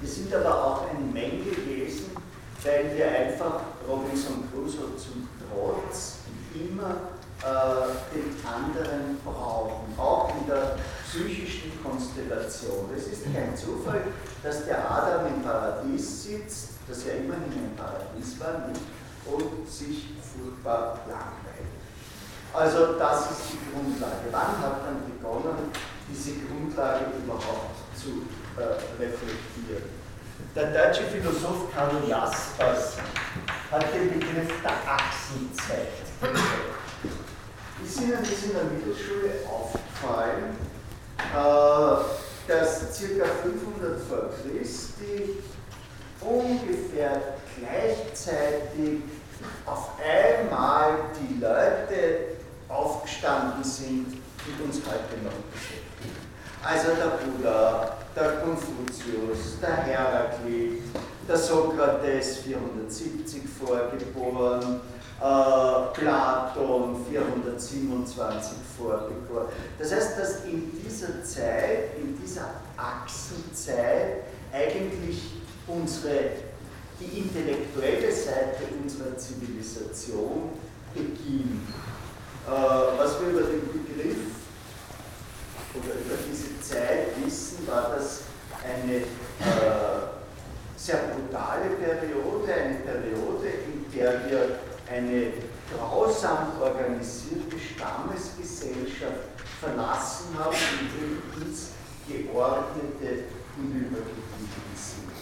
[0.00, 2.10] Wir sind aber auch ein Männgelwesen,
[2.62, 6.18] weil wir einfach Robinson Crusoe zum Trotz
[6.54, 6.94] immer
[7.42, 12.90] äh, den anderen brauchen, auch in der psychischen Konstellation.
[12.96, 14.02] Es ist kein Zufall,
[14.42, 18.80] dass der Adam im Paradies sitzt, das ja immerhin ein Paradies war, nicht,
[19.26, 21.58] und sich furchtbar langweilt.
[22.52, 24.28] Also das ist die Grundlage.
[24.30, 25.70] Wann hat man begonnen,
[26.10, 28.22] diese Grundlage überhaupt zu
[28.56, 28.62] äh,
[29.00, 29.98] reflektieren?
[30.54, 32.96] Der deutsche Philosoph Karl Jaspers
[33.70, 35.88] hat den Begriff der Achsenzeit
[37.84, 40.56] Ist Ihnen das in der Mittelschule aufgefallen,
[41.18, 43.24] äh, dass ca.
[43.42, 45.38] 500 vor Christi
[46.20, 47.20] ungefähr
[47.58, 49.02] gleichzeitig
[49.66, 52.36] auf einmal die Leute
[52.68, 55.87] aufgestanden sind, die uns heute noch beschäftigen.
[56.62, 60.82] Also der Buddha, der Konfuzius, der Heraklit,
[61.28, 64.80] der Sokrates 470 vorgeboren,
[65.20, 69.48] äh, Platon 427 vorgeboren.
[69.78, 75.34] Das heißt, dass in dieser Zeit, in dieser Achsenzeit eigentlich
[75.66, 76.30] unsere,
[77.00, 80.50] die intellektuelle Seite unserer Zivilisation
[80.92, 81.68] beginnt.
[82.48, 84.37] Äh, was wir über den Begriff
[85.78, 88.22] oder über diese Zeit wissen, war das
[88.62, 89.04] eine äh,
[90.76, 94.58] sehr brutale Periode, eine Periode, in der wir
[94.90, 95.32] eine
[95.76, 99.28] grausam organisierte Stammesgesellschaft
[99.60, 101.70] verlassen haben und ins
[102.08, 103.24] Geordnete
[103.56, 105.12] hinübergeblieben sind.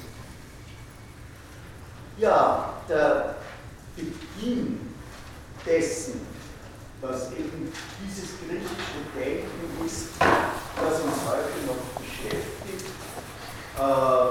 [2.18, 3.36] Ja, der
[3.96, 4.94] Beginn
[5.64, 6.20] dessen,
[7.08, 12.90] was eben dieses griechische Denken ist, was uns heute noch beschäftigt,
[13.78, 14.28] äh,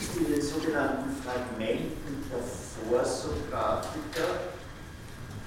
[0.00, 2.42] ist in den sogenannten Fragmenten der
[2.88, 4.30] Vorsokratiker,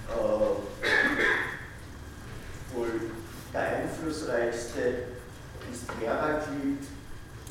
[0.10, 0.52] äh,
[2.76, 2.92] wohl
[3.54, 4.84] der einflussreichste
[5.72, 6.84] ist Heraklit,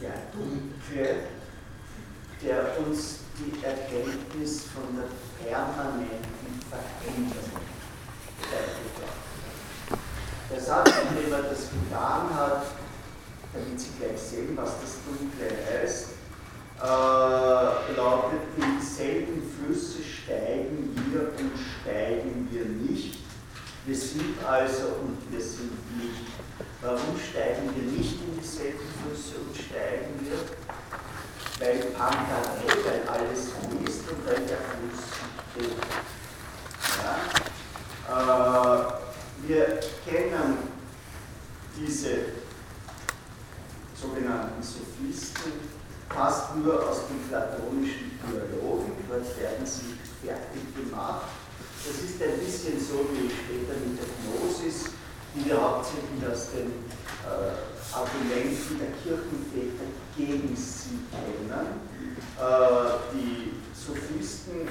[0.00, 1.10] der Dunkle,
[2.42, 5.08] der uns die Erkenntnis von der
[5.44, 7.79] permanenten Veränderung
[10.52, 12.66] Er sagt, indem er das getan hat,
[13.52, 16.08] damit Sie gleich sehen, was das Dunkle heißt,
[16.82, 23.18] äh, lautet, in dieselben Flüsse steigen wir und steigen wir nicht.
[23.86, 26.26] Wir sind also und wir sind nicht.
[26.82, 30.38] Warum steigen wir nicht in dieselben Flüsse und steigen wir?
[31.58, 35.00] Weil Pantarei, weil alles fließt und weil der Fluss
[35.52, 35.76] steht.
[37.04, 37.14] Ja?
[38.08, 39.00] Äh,
[39.46, 40.58] wir kennen
[41.76, 42.10] diese
[43.94, 45.52] sogenannten Sophisten,
[46.08, 48.92] fast nur aus den platonischen Dialogen.
[49.08, 51.26] Dort werden sie fertig gemacht.
[51.84, 54.90] Das ist ein bisschen so wie später mit der Gnosis,
[55.34, 56.84] die wir hauptsächlich aus den
[57.24, 61.80] äh, Argumenten der Kirchenväter gegen sie kennen.
[62.36, 64.68] Äh, die Sophisten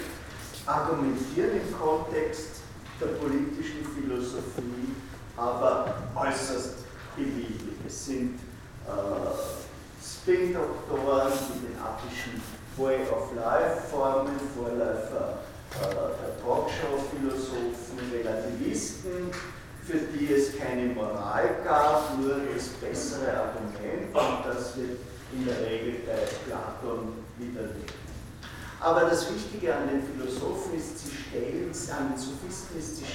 [0.65, 2.61] argumentieren im Kontext
[2.99, 4.93] der politischen Philosophie,
[5.37, 6.75] aber äußerst
[7.15, 7.75] beliebig.
[7.87, 8.39] Es sind
[8.85, 9.59] äh,
[10.03, 12.41] Spin-Doktoren mit den attischen
[12.77, 15.39] Way of Life-Formen, Vorläufer
[15.81, 19.31] äh, der Talkshow-Philosophen, Relativisten,
[19.85, 24.99] für die es keine Moral gab, nur das bessere Argument und das wird
[25.33, 27.93] in der Regel bei Platon widerlegt.
[28.81, 33.05] Aber das Wichtige an den Philosophen ist, sie stellen, an den Sophisten ist, sie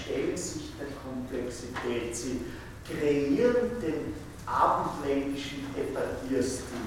[0.55, 2.45] stellen sich der Komplexität, sie
[2.87, 4.15] kreieren den
[4.47, 6.79] abendländischen Debattierstil.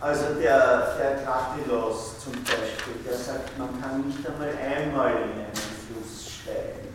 [0.00, 5.52] Also der, der Kratilos zum Beispiel, der sagt, man kann nicht einmal einmal in einen
[5.54, 6.88] Fluss steigen,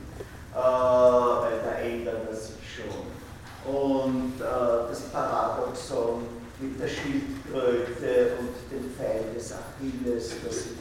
[0.53, 3.73] äh, weil da ändert er sich schon.
[3.73, 10.73] Und äh, das Paradoxon mit der Schildkröte und dem Pfeil des Achilles, das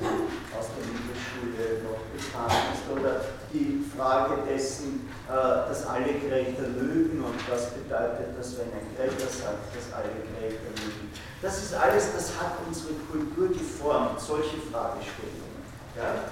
[0.56, 3.20] aus der Mittelschule noch bekannt ist, oder
[3.52, 9.28] die Frage dessen, äh, dass alle Gräter lügen und was bedeutet das, wenn ein Gräter
[9.28, 11.10] sagt, dass alle Gräter lügen.
[11.42, 15.60] Das ist alles, das hat unsere Kultur geformt, solche Fragestellungen.
[15.94, 16.24] Ja?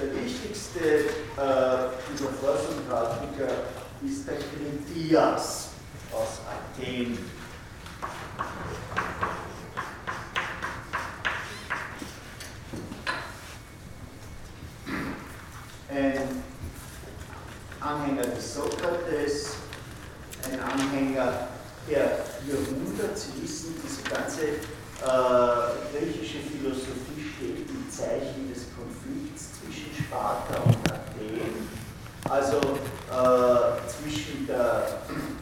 [0.00, 3.68] Der wichtigste äh, Vorsympathiker
[4.02, 5.68] ist der Kritias
[6.12, 7.18] aus Athen
[15.92, 16.42] ein
[17.80, 19.54] Anhänger des Sokrates,
[20.44, 21.48] ein Anhänger
[21.88, 23.18] der Jahrhundert.
[23.18, 30.90] Sie wissen, diese ganze äh, griechische Philosophie steht im Zeichen des Konflikts zwischen Sparta und
[30.90, 31.68] Athen,
[32.28, 35.00] also äh, zwischen der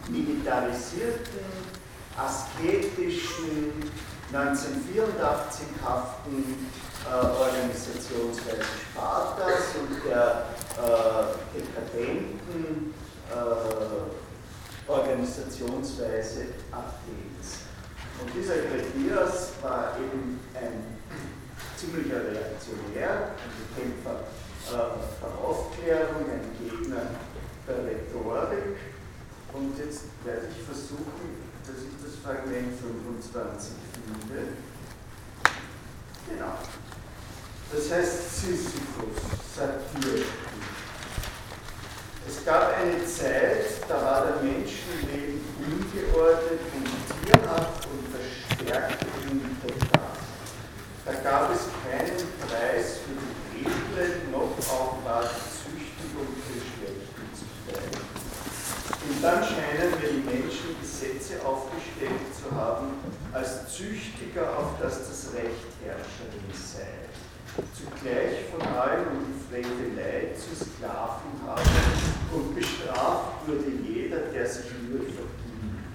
[0.09, 1.78] militarisierten
[2.19, 3.73] asketischen,
[4.33, 6.69] 1984 haften
[7.07, 8.63] äh, Organisationsweise
[8.93, 10.47] Spartas und der
[10.77, 12.93] äh, dekadenten
[13.31, 17.69] äh, Organisationsweise Athens.
[18.21, 20.99] Und dieser Kretias war eben ein
[21.77, 24.25] ziemlicher Reaktionär, ein Kämpfer
[24.69, 27.03] äh, der Aufklärung, ein Gegner
[27.67, 28.77] der Rhetorik.
[29.55, 34.57] Und jetzt werde ich versuchen, dass ich das Fragment 25 finde.
[36.29, 36.57] Genau.
[37.71, 39.21] Das heißt Sisyphus,
[39.55, 40.25] Satyr.
[42.27, 49.05] Es gab eine Zeit, da war der Menschenleben ungeordnet und tierhaft und verstärkt
[49.63, 50.13] total.
[51.05, 53.17] Da gab es keinen Preis für
[53.53, 58.09] die Edlen, noch auch war die Züchtigung für Schlechten zu teilen.
[59.09, 62.89] Und dann scheinen wir die Menschen Gesetze aufgestellt zu haben,
[63.33, 67.09] als Züchtiger, auf das das Recht Herrscherin sei.
[67.73, 71.71] Zugleich von allen um die Frevelei zu Sklaven haben
[72.35, 75.89] und bestraft wurde jeder, der sich nur verdient.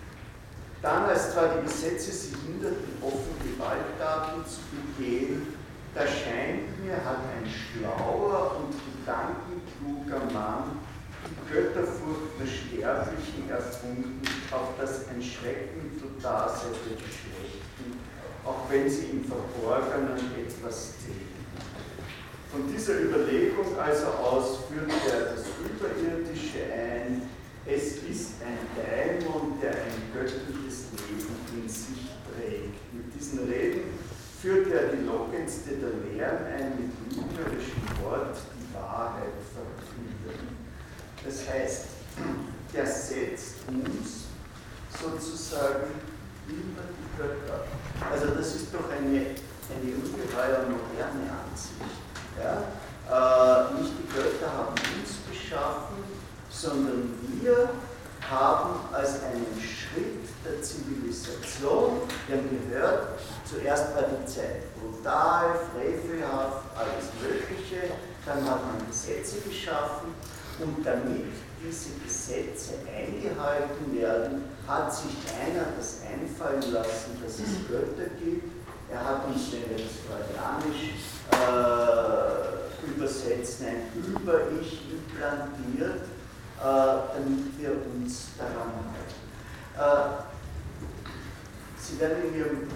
[0.81, 5.53] Dann, als zwar die Gesetze sie hinderten, offen Gewalttaten zu begehen,
[5.93, 10.79] da scheint mir, hat ein schlauer und gedankenkluger Mann
[11.53, 18.01] Götterfurcht der Sterblichen erfunden, auf das ein Schrecken zu Dasein der Geschlechten,
[18.43, 21.29] auch wenn sie im Verborgenen etwas täten.
[22.49, 27.21] Von dieser Überlegung also aus führt er das Überirdische ein.
[27.67, 32.93] Es ist ein Dämon, der ein göttliches Leben in sich trägt.
[32.93, 33.93] Mit diesen Reden
[34.41, 40.12] führt er die lockendste der Lehren ein, mit lügnerischem Wort die Wahrheit verkünden.
[41.25, 41.85] Das heißt,
[42.73, 44.25] der setzt uns
[45.01, 46.01] sozusagen
[46.47, 47.65] über die Götter.
[48.11, 51.95] Also das ist doch eine, eine ungeheuer moderne Ansicht.
[52.37, 52.63] Ja?
[53.09, 56.03] Äh, nicht die Götter haben uns geschaffen,
[56.49, 57.69] sondern wir
[58.29, 66.63] haben als einen Schritt der Zivilisation, wir haben gehört, zuerst war die Zeit brutal, frevelhaft,
[66.75, 67.93] alles Mögliche,
[68.25, 70.15] dann hat man Gesetze geschaffen,
[70.59, 78.09] und damit diese Gesetze eingehalten werden, hat sich einer das einfallen lassen, dass es Götter
[78.23, 78.51] gibt.
[78.91, 80.93] Er hat uns, das freudianisch
[81.31, 89.23] äh, übersetzen, ein Über-Ich implantiert, äh, damit wir uns daran halten.
[89.77, 90.23] Äh,
[91.79, 92.67] Sie werden in Ihrem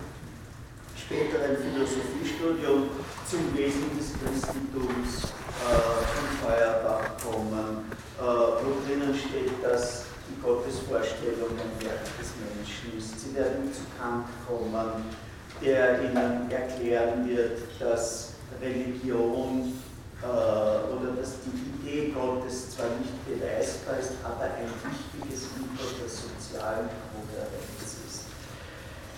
[0.97, 2.89] späteren Philosophiestudium
[3.29, 11.85] zum Wesen des Christentums von Feuerbach kommen, äh, wo drinnen steht, dass die Gottesvorstellung ein
[11.85, 13.19] Werk des Menschen ist.
[13.19, 15.05] Sie werden zu Kant kommen,
[15.61, 19.73] der Ihnen erklären wird, dass Religion
[20.21, 26.09] äh, oder dass die Idee Gottes zwar nicht beweisbar ist, aber ein wichtiges Mittel der
[26.09, 28.25] sozialen Kohärenz ist.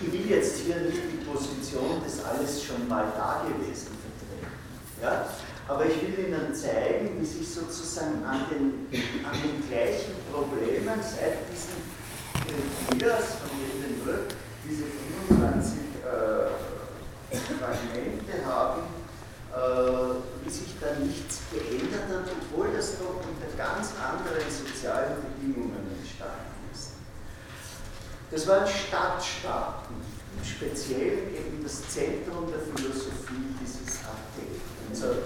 [0.02, 4.52] Ich will jetzt hier nicht die Position des alles schon mal Dagewesen vertreten.
[5.02, 5.26] Ja?
[5.70, 8.90] Aber ich will Ihnen zeigen, wie sich sozusagen an den,
[9.24, 11.78] an den gleichen Problemen seit diesen
[12.90, 14.34] Trias von jedem Rück
[14.66, 14.86] diese
[15.30, 18.82] 25 äh, Fragmente haben,
[19.54, 25.86] äh, wie sich da nichts geändert hat, obwohl das doch unter ganz anderen sozialen Bedingungen
[26.02, 26.94] entstanden ist.
[28.32, 30.02] Das waren Stadtstaaten,
[30.44, 34.50] speziell eben das Zentrum der Philosophie dieses Athen.
[34.90, 35.22] Also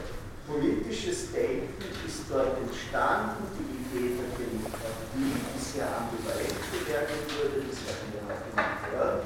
[0.48, 1.72] politisches Denken
[2.06, 8.24] ist dort entstanden, die Idee der Demokratie, die sehr ambivalent bewertet wurde, das werden wir
[8.28, 9.24] heute noch hören,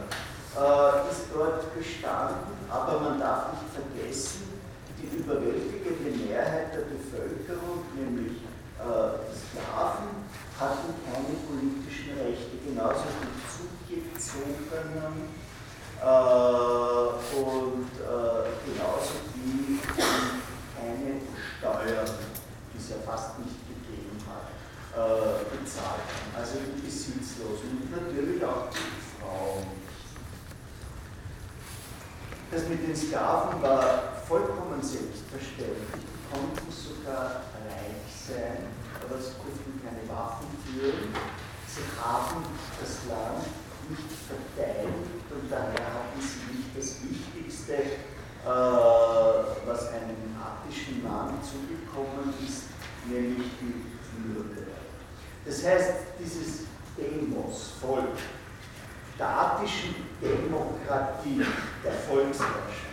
[0.57, 4.61] äh, ist dort bestanden, aber man darf nicht vergessen,
[4.97, 8.37] die überwältigende Mehrheit der Bevölkerung, nämlich
[8.77, 10.25] äh, die Sklaven,
[10.59, 15.29] hatten keine politischen Rechte, genauso wie Zugezogenen
[16.01, 16.05] äh,
[17.37, 19.79] und äh, genauso wie
[20.77, 21.21] keine
[21.57, 22.09] Steuern,
[22.73, 24.53] die es ja fast nicht gegeben hat,
[24.93, 26.31] äh, bezahlt haben.
[26.37, 29.65] Also die Besitzlosen und natürlich auch die Frauen.
[32.51, 36.05] Das mit den Sklaven war vollkommen selbstverständlich.
[36.05, 38.71] Die konnten sogar reich sein,
[39.01, 41.11] aber sie durften keine Waffen führen.
[41.67, 42.45] Sie haben
[42.79, 43.43] das Land
[43.89, 48.16] nicht verteidigt und daher hatten sie nicht das Wichtigste,
[48.47, 52.63] was einem attischen Mann zugekommen ist,
[53.05, 54.67] nämlich die Würde.
[55.45, 56.65] Das heißt, dieses
[56.97, 58.17] Demos, Volk,
[59.19, 61.45] der attischen Demokratie,
[61.83, 62.87] der Volksherrschaft,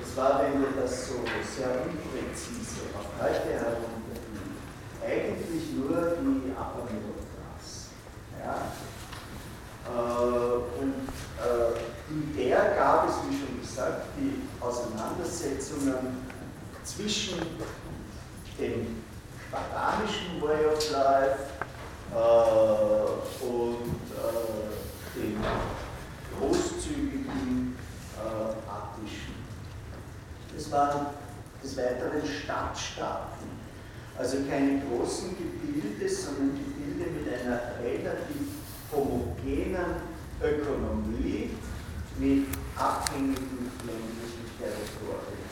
[0.00, 1.14] das war, wenn wir das so
[1.56, 4.56] sehr unpräzise auf heute herunternehmen,
[5.00, 6.52] eigentlich nur die
[7.30, 7.90] Class.
[8.40, 8.72] Ja?
[9.86, 11.08] Äh, und
[11.38, 16.24] äh, in der gab es, wie schon gesagt, die Auseinandersetzungen
[16.84, 17.38] zwischen
[18.58, 19.04] dem
[19.48, 21.38] spartanischen Way of Life
[22.12, 25.36] äh, und äh, dem
[26.38, 27.76] großzügigen
[28.16, 29.34] äh, attischen.
[30.56, 31.06] Es waren
[31.62, 33.48] des Weiteren Stadtstaaten,
[34.18, 38.48] also keine großen Gebilde, sondern Gebilde mit einer relativ
[38.92, 39.96] homogenen
[40.42, 41.50] Ökonomie,
[42.18, 42.46] mit
[42.76, 44.33] abhängigen ländlichen
[44.64, 45.44] Territorien.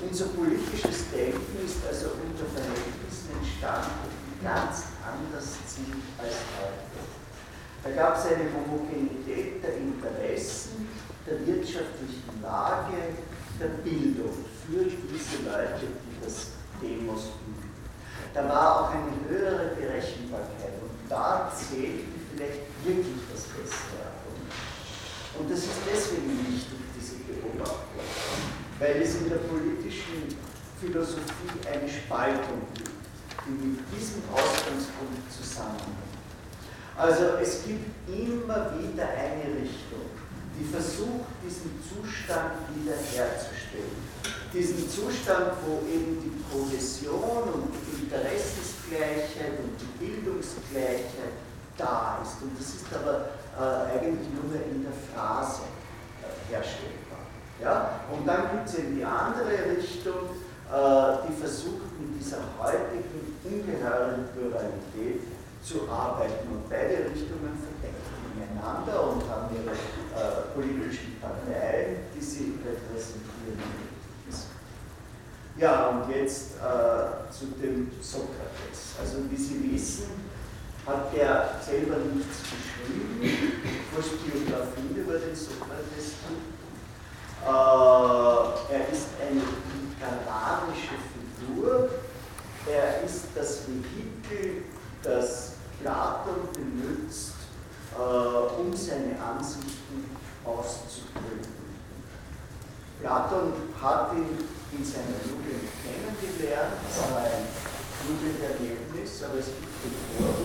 [0.00, 7.02] Unser politisches Denken ist also unter Verhältnissen entstanden, die ganz anders sind als heute.
[7.82, 10.88] Da gab es eine Homogenität der Interessen,
[11.26, 13.20] der wirtschaftlichen Lage,
[13.60, 17.68] der Bildung für diese Leute, die das Demos üben.
[18.32, 23.98] Da war auch eine höhere Berechenbarkeit und da zählte vielleicht wirklich das Beste.
[25.38, 26.87] Und das ist deswegen wichtig,
[27.28, 28.00] diese Beobachtung,
[28.78, 30.36] weil es in der politischen
[30.80, 32.90] Philosophie eine Spaltung gibt,
[33.46, 36.08] die mit diesem Ausgangspunkt zusammenhängt.
[36.96, 40.10] Also es gibt immer wieder eine Richtung,
[40.58, 44.18] die versucht, diesen Zustand wiederherzustellen.
[44.52, 51.38] Diesen Zustand, wo eben die Kohäsion und die Interessensgleichheit und die Bildungsgleichheit
[51.76, 52.42] da ist.
[52.42, 55.62] Und das ist aber äh, eigentlich nur in der Phrase
[56.22, 57.07] äh, herstellbar.
[57.62, 58.00] Ja?
[58.12, 60.36] Und dann gibt es eben die andere Richtung,
[60.68, 65.22] äh, die versucht mit dieser heutigen ungeheuren Pluralität
[65.62, 66.48] zu arbeiten.
[66.50, 73.28] Und beide Richtungen verdecken einander und haben ihre äh, politischen Parteien, die sie repräsentieren.
[75.58, 78.94] Ja, und jetzt äh, zu dem Sokrates.
[79.00, 80.06] Also wie Sie wissen,
[80.86, 83.52] hat er selber nichts geschrieben,
[83.96, 86.57] was Biografie über den Sokrates tut.
[87.44, 90.98] Äh, er ist eine literarische
[91.38, 91.88] Figur,
[92.66, 94.64] er ist das Vehikel,
[95.02, 97.34] das Platon benutzt,
[97.96, 101.58] äh, um seine Ansichten auszudrücken.
[103.00, 104.38] Platon hat ihn
[104.72, 107.46] in seiner Jugend kennengelernt, es war ein
[108.06, 110.37] Jugenderlebnis, aber es gibt den Vorwurf,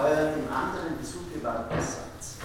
[0.00, 2.36] ungeheuer dem anderen zugewandter Satz.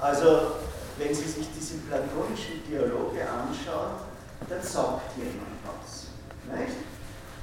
[0.00, 0.56] Also,
[0.98, 3.92] wenn Sie sich diese platonischen Dialoge anschauen,
[4.48, 6.08] dann sagt jemand was.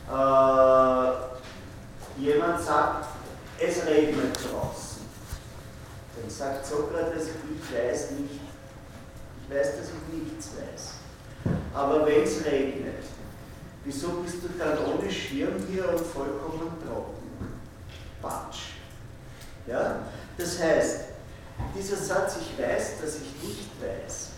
[0.07, 1.11] Äh,
[2.21, 3.05] jemand sagt,
[3.59, 5.01] es regnet draußen.
[6.15, 8.41] Dann sagt Sokrates, ich weiß nicht,
[9.41, 10.93] ich weiß, dass ich nichts weiß.
[11.73, 13.03] Aber wenn es regnet,
[13.83, 17.21] wieso bist du dann ohne Schirm hier und vollkommen trocken?
[18.21, 18.70] Quatsch.
[19.67, 19.99] Ja?
[20.37, 20.99] Das heißt,
[21.77, 24.29] dieser Satz, ich weiß, dass ich nicht weiß,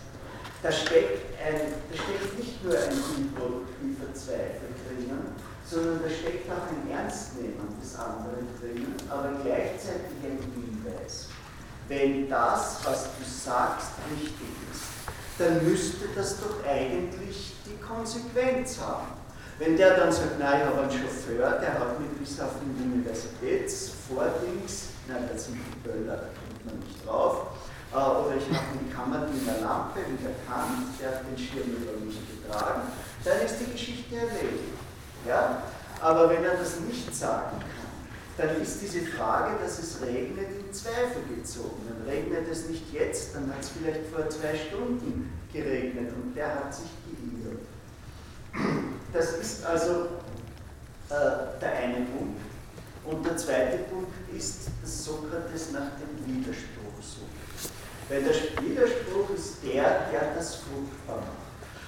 [0.62, 1.60] da steckt, ein,
[1.90, 5.34] da steckt nicht nur ein unproduktiver Zweifel drinnen,
[5.68, 11.26] sondern da steckt auch ein Ernstnehmen des anderen drinnen, aber gleichzeitig ein Hinweis.
[11.88, 14.84] Wenn das, was du sagst, richtig ist,
[15.38, 19.08] dann müsste das doch eigentlich die Konsequenz haben.
[19.58, 22.74] Wenn der dann sagt, nein, ich habe einen Chauffeur, der hat mich bis auf den
[22.90, 27.46] Universitätsvordings, nein, das sind die Böller, da kommt man nicht drauf,
[27.92, 32.18] äh, oder ich habe die Kammerdiener Lampe wieder Kant, der hat den Schirm über mich
[32.26, 32.82] getragen,
[33.24, 34.78] dann ist die Geschichte erledigt.
[35.26, 35.62] Ja?
[36.00, 37.84] Aber wenn er das nicht sagen kann,
[38.36, 41.80] dann ist diese Frage, dass es regnet, in Zweifel gezogen.
[41.88, 46.54] Dann regnet es nicht jetzt, dann hat es vielleicht vor zwei Stunden geregnet und der
[46.54, 47.60] hat sich geirrt.
[49.12, 50.06] Das ist also
[51.10, 52.40] äh, der eine Punkt.
[53.06, 57.70] Und der zweite Punkt ist, dass Sokrates nach dem Widerspruch sucht.
[58.08, 61.44] Weil der Widerspruch ist der, der das fruchtbar macht.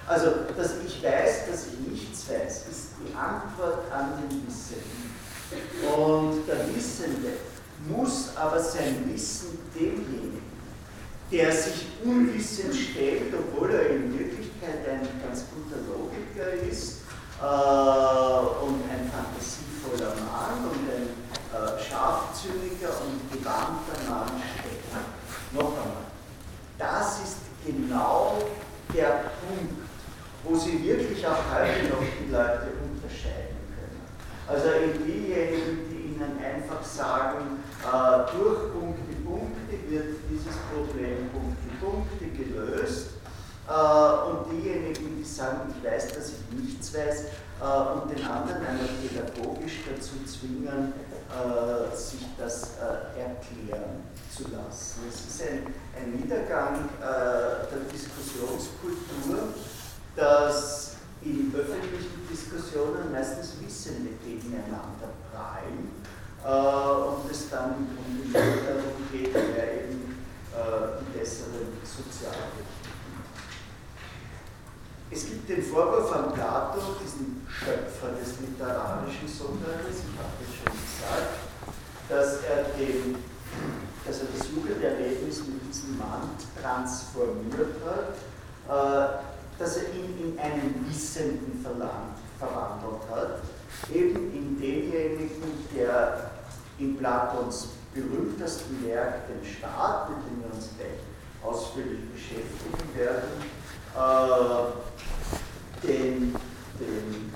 [0.06, 5.16] Also, dass ich weiß, dass ich nichts weiß, ist die Antwort an den Wissenden.
[5.82, 7.32] Und der Wissende
[7.88, 10.42] muss aber sein Wissen demjenigen,
[11.32, 16.98] der sich unwissend stellt, obwohl er in Wirklichkeit ein ganz guter Logiker ist
[17.40, 19.10] äh, und ein
[19.86, 21.08] fantasievoller Mann und ein
[21.52, 25.04] äh, scharfzüngiger und gewandter Mann stellen.
[25.52, 26.06] Noch einmal,
[26.78, 28.38] das ist genau
[28.92, 29.82] der Punkt,
[30.44, 34.02] wo sie wirklich auch heute noch die Leute unterscheiden können.
[34.46, 41.68] Also in diejenigen, die ihnen einfach sagen, äh, durch Punkte, Punkte wird dieses Problem Punkte,
[41.80, 43.10] Punkte gelöst.
[43.68, 47.24] Äh, und diejenigen, die sagen, ich weiß, dass ich nichts weiß,
[47.60, 50.92] äh, und den anderen einmal pädagogisch dazu zwingen,
[51.30, 54.04] äh, sich das äh, erklären
[54.34, 55.00] zu lassen.
[55.08, 59.54] Es ist ein, ein Niedergang äh, der Diskussionskultur,
[60.14, 65.90] dass in öffentlichen Diskussionen meistens Wissende gegeneinander prallen
[66.44, 70.16] äh, und es dann Grunde nur darum geht, wer eben
[70.52, 72.75] äh, die besseren gibt
[75.48, 81.38] den Vorwurf an Plato, diesen Schöpfer des literarischen Sokrates, ich habe das schon gesagt,
[82.08, 83.16] dass er, den,
[84.04, 86.30] dass er das Jugenderlebnis mit diesem Mann
[86.60, 88.16] transformiert hat,
[88.66, 89.18] äh,
[89.58, 93.40] dass er ihn in einen Wissenden verwandelt hat,
[93.94, 96.30] eben in denjenigen, der
[96.78, 101.00] in Platons berühmtesten Werk, den Staat, mit dem wir uns gleich
[101.42, 103.30] ausführlich beschäftigen werden,
[103.96, 105.15] äh,
[105.82, 106.34] den,
[106.78, 107.32] den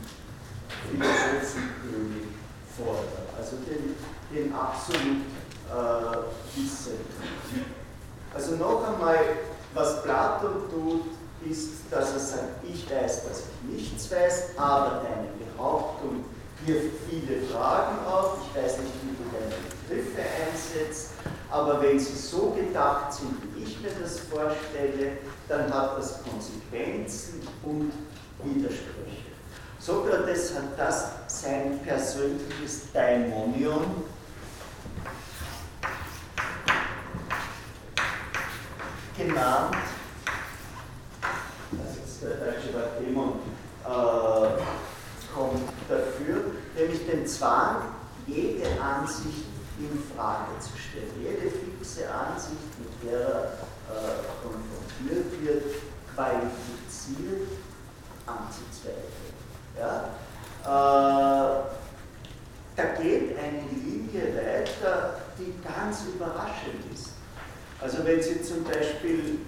[0.91, 2.29] Philosophenkönig
[2.77, 3.95] fordert, also den,
[4.35, 5.25] den absolut
[5.71, 7.65] äh, Wissenden.
[8.35, 9.19] Also noch einmal,
[9.75, 11.03] was Platon tut,
[11.49, 16.25] ist, dass er sagt, ich weiß, dass ich nichts weiß, aber deine Behauptung
[16.67, 19.55] wirft viele Fragen auf, ich weiß nicht, wie du deine
[19.89, 21.11] Begriffe einsetzt,
[21.51, 25.19] aber wenn sie so gedacht sind, wie ich mir das vorstelle,
[25.49, 27.91] dann hat das Konsequenzen und
[28.45, 29.31] Widersprüche.
[29.79, 34.05] Sokrates hat das sein persönliches Daimonion
[39.17, 39.77] genannt,
[41.73, 43.33] das ist der deutsche Wort Dämon,
[43.85, 44.63] äh,
[45.35, 47.77] kommt dafür, nämlich den Zwang,
[48.27, 49.47] jede Ansicht
[49.79, 53.45] in Frage zu stellen, jede fixe Ansicht, mit der er
[53.89, 55.65] äh, konfrontiert wird,
[56.15, 57.49] qualifiziert
[58.39, 59.35] anzuzweifeln.
[59.79, 60.11] Ja?
[60.65, 61.63] Äh,
[62.77, 67.11] da geht eine Linie weiter, die ganz überraschend ist.
[67.81, 69.39] Also wenn Sie zum Beispiel,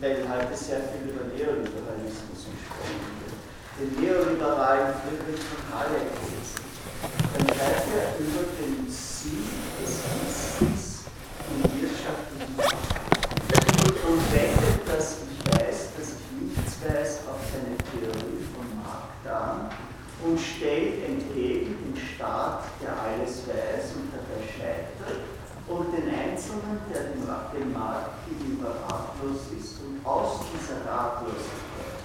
[0.00, 3.36] weil heute sehr viel über Neoliberalismus gesprochen wird,
[3.78, 6.66] den neoliberalen Friedrich von Hayek lesen,
[7.32, 9.48] dann schreibt er über den Sinn
[9.80, 9.92] des
[10.60, 11.04] Wissens
[11.48, 12.56] im wirtschaftlichen
[14.08, 19.70] und wendet das Ich weiß, dass ich nichts weiß auf seine Theorie vom Markt an
[20.24, 25.20] und stellt entgegen den Staat, der alles weiß und dabei scheitert,
[25.68, 25.92] und
[26.56, 32.00] Einzelnen, der dem, Markt gegenüber ratlos ist und aus dieser Ratlosigkeit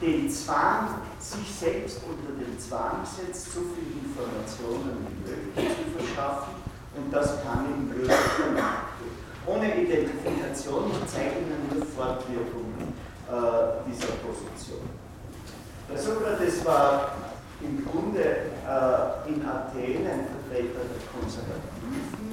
[0.00, 6.54] den Zwang, sich selbst unter den Zwang setzt, so viele Informationen wie möglich zu verschaffen
[6.96, 7.90] und das kann ihm
[8.54, 8.94] Markt.
[9.46, 12.94] Ohne Identifikation zeigen wir nur Fortwirkungen
[13.28, 14.88] äh, dieser Position.
[15.90, 17.12] Der Sokrates war
[17.60, 22.23] im Grunde äh, in Athen ein Vertreter der Konservativen,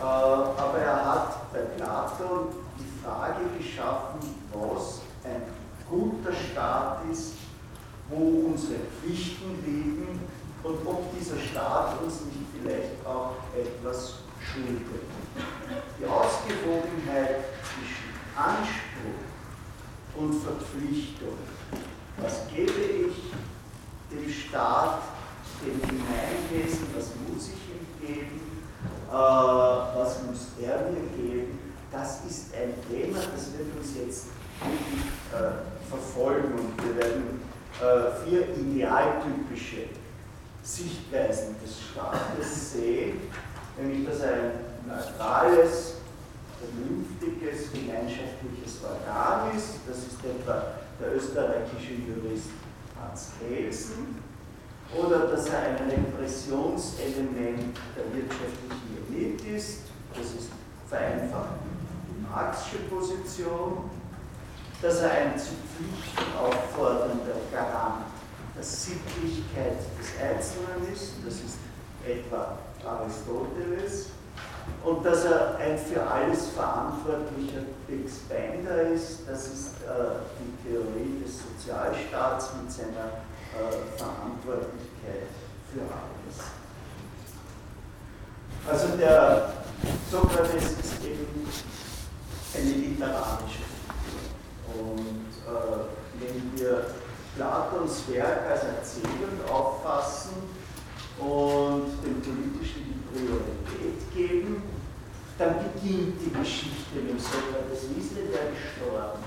[0.00, 4.20] aber er hat bei Platon die Frage geschaffen,
[4.52, 5.42] was ein
[5.88, 7.34] guter Staat ist,
[8.08, 10.20] wo unsere Pflichten liegen
[10.62, 15.08] und ob dieser Staat uns nicht vielleicht auch etwas schuldet.
[15.98, 19.28] Die Ausgewogenheit zwischen Anspruch
[20.16, 21.38] und Verpflichtung.
[22.20, 23.14] Was gebe ich
[24.10, 25.02] dem Staat,
[25.64, 28.47] dem Gemeinwesen, was muss ich ihm geben?
[29.08, 31.58] Äh, was muss er mir geben,
[31.90, 34.26] das ist ein Thema, das wird uns jetzt
[34.60, 37.40] wirklich äh, verfolgen und wir werden
[37.80, 39.88] äh, vier idealtypische
[40.62, 43.20] Sichtweisen des Staates sehen,
[43.78, 44.50] nämlich dass ein
[44.86, 45.94] neutrales,
[46.60, 52.50] vernünftiges, gemeinschaftliches Organ ist, das ist etwa der österreichische Jurist
[53.00, 54.18] Hans Kelsen,
[54.96, 59.80] oder dass er ein Repressionselement der wirtschaftlichen Elite ist,
[60.14, 60.50] das ist
[60.88, 61.60] vereinfacht
[62.08, 63.90] die Marxische Position,
[64.80, 68.06] dass er ein zu Pflichten auffordernder Garant
[68.56, 71.58] der Sittlichkeit des Einzelnen ist, das ist
[72.06, 74.06] etwa Aristoteles,
[74.84, 81.40] und dass er ein für alles verantwortlicher Expander ist, das ist äh, die Theorie des
[81.42, 83.22] Sozialstaats mit seiner
[83.96, 85.28] Verantwortlichkeit
[85.72, 86.36] für alles.
[88.68, 89.52] Also der
[90.10, 91.48] Sokrates ist eben
[92.54, 94.82] eine literarische Figur.
[94.84, 96.86] Und äh, wenn wir
[97.36, 100.36] Platons Werk als Erzählung auffassen
[101.18, 104.62] und dem politischen die Priorität geben,
[105.38, 107.88] dann beginnt die Geschichte mit Sokrates.
[107.94, 109.20] Wie ist denn der gestorben?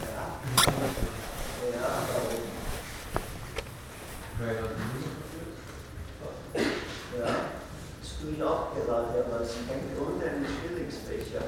[0.00, 1.23] Ja.
[1.74, 2.44] Ja, warum?
[4.38, 4.62] Weil er
[7.18, 7.30] Ja,
[8.00, 8.20] das ist
[10.46, 11.44] Schwierigkeitsbecher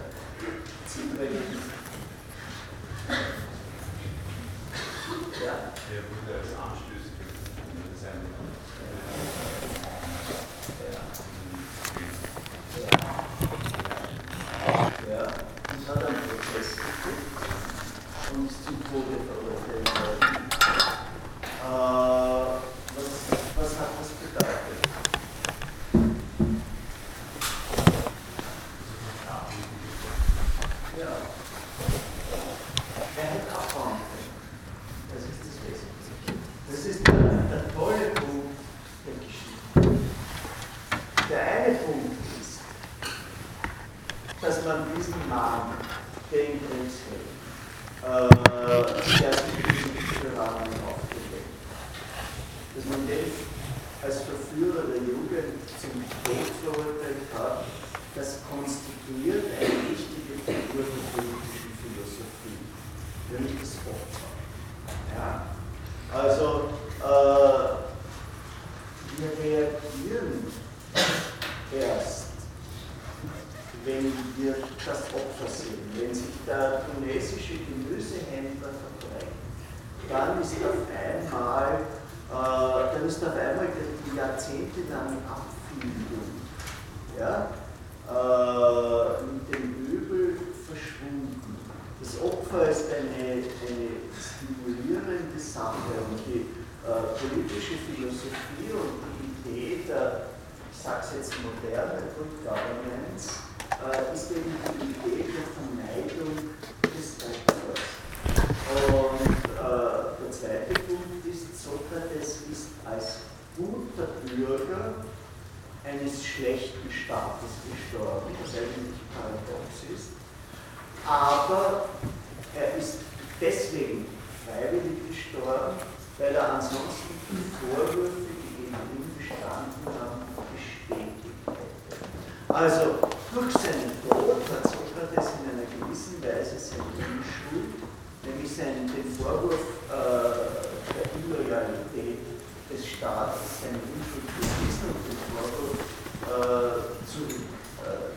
[142.97, 145.81] Staat seine Unschuld gewissen und den Vorwurf
[146.25, 148.17] äh, zu äh.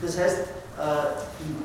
[0.00, 1.63] Das heißt, äh, im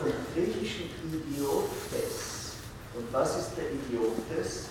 [0.00, 2.56] vom griechischen Idiotes.
[2.94, 4.66] Und was ist der Idiotes?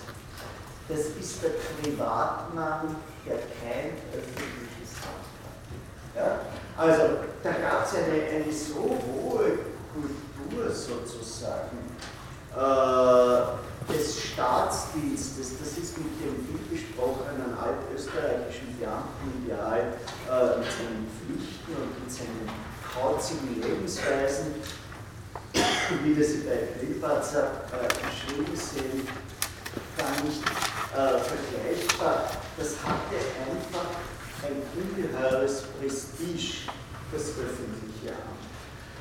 [0.88, 1.50] Das ist der
[1.80, 2.96] Privatmann,
[3.26, 6.16] der kein öffentliches Amt hat.
[6.16, 6.40] Ja?
[6.76, 9.58] Also, da gab es eine, eine so hohe
[9.92, 11.78] Kultur sozusagen
[12.54, 19.94] äh, des Staatsdienstes, das ist mit dem viel gesprochenen altösterreichischen Beamtenideal
[20.30, 22.48] äh, mit seinen Pflichten und mit seinen
[22.94, 24.54] kauzigen Lebensweisen
[25.90, 29.06] wie wir sie bei Wilbarzer äh, geschrieben sehen,
[29.96, 30.42] gar nicht
[30.92, 32.30] äh, vergleichbar.
[32.56, 33.16] Das hatte
[33.50, 33.90] einfach
[34.42, 36.70] ein ungeheures Prestige,
[37.12, 38.44] das öffentliche Amt.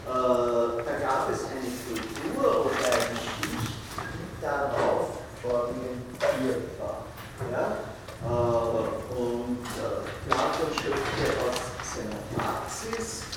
[0.05, 3.73] Äh, da gab es eine Kultur oder eine Schicht,
[4.13, 7.05] die darauf orientiert war.
[7.51, 7.77] Ja?
[8.23, 13.32] Äh, und äh, Platon schöpfte aus seiner Praxis,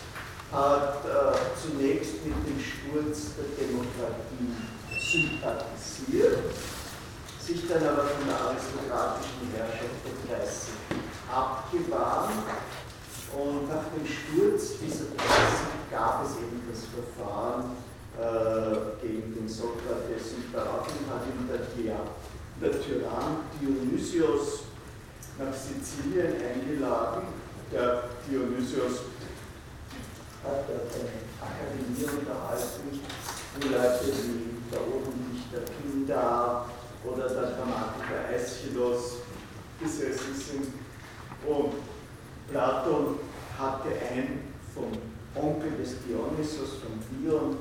[0.52, 4.54] hat äh, zunächst mit dem Sturz der Demokratie
[4.98, 6.54] sympathisiert,
[7.40, 10.74] sich dann aber von der aristokratischen Herrschaft der 30
[11.30, 12.46] abgewandt
[13.34, 17.76] und nach dem Sturz dieser 30 gab es eben das Verfahren
[18.16, 21.60] äh, gegen den Sokrates und daraufhin hat ihm der,
[22.60, 24.60] der Tyrann Dionysios
[25.38, 27.28] nach Sizilien eingeladen.
[27.72, 29.02] Der Dionysios
[30.46, 33.00] hat eine Akademie unterhalten,
[33.54, 36.68] wo Leute wie der Obendichter Pindar
[37.04, 39.22] oder der Dramatiker Aeschylus
[39.80, 40.72] gesessen sind.
[41.46, 41.74] Und
[42.50, 43.18] Platon
[43.58, 44.40] hatte ein
[44.74, 44.92] vom
[45.34, 47.56] Onkel des Dionysos, von Dion,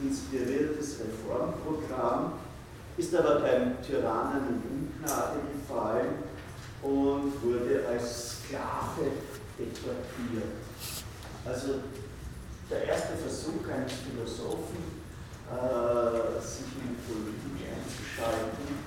[0.00, 2.32] inspiriertes Reformprogramm,
[2.96, 6.14] ist aber beim Tyrannen in Ungnade gefallen
[6.82, 9.10] und wurde als Sklave
[9.58, 10.52] deportiert.
[11.44, 11.80] Also
[12.70, 15.00] der erste Versuch eines Philosophen,
[15.46, 18.82] äh, sich in die Politik einzuschalten,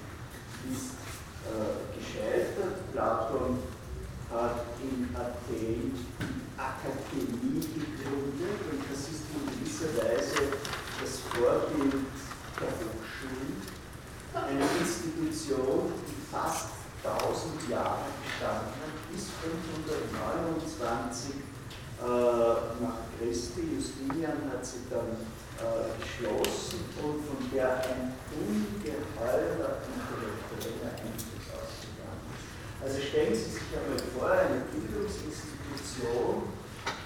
[0.68, 1.00] ist
[1.48, 2.84] äh, gescheitert.
[2.92, 3.64] Platon
[4.32, 10.60] hat in Athen die Akademie gegründet und das ist in gewisser Weise
[11.00, 12.04] das Vorbild
[12.60, 13.64] der Hochschulen.
[14.36, 21.49] Eine Institution, die fast 1000 Jahre gestanden hat, bis 529
[23.30, 23.62] Christi.
[23.78, 25.14] Justinian hat sie dann
[25.62, 32.82] äh, geschlossen und von der ein ungeheurer intellektueller Einfluss ausgegangen ist.
[32.82, 36.50] Also stellen Sie sich einmal vor, eine Bildungsinstitution,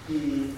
[0.07, 0.55] die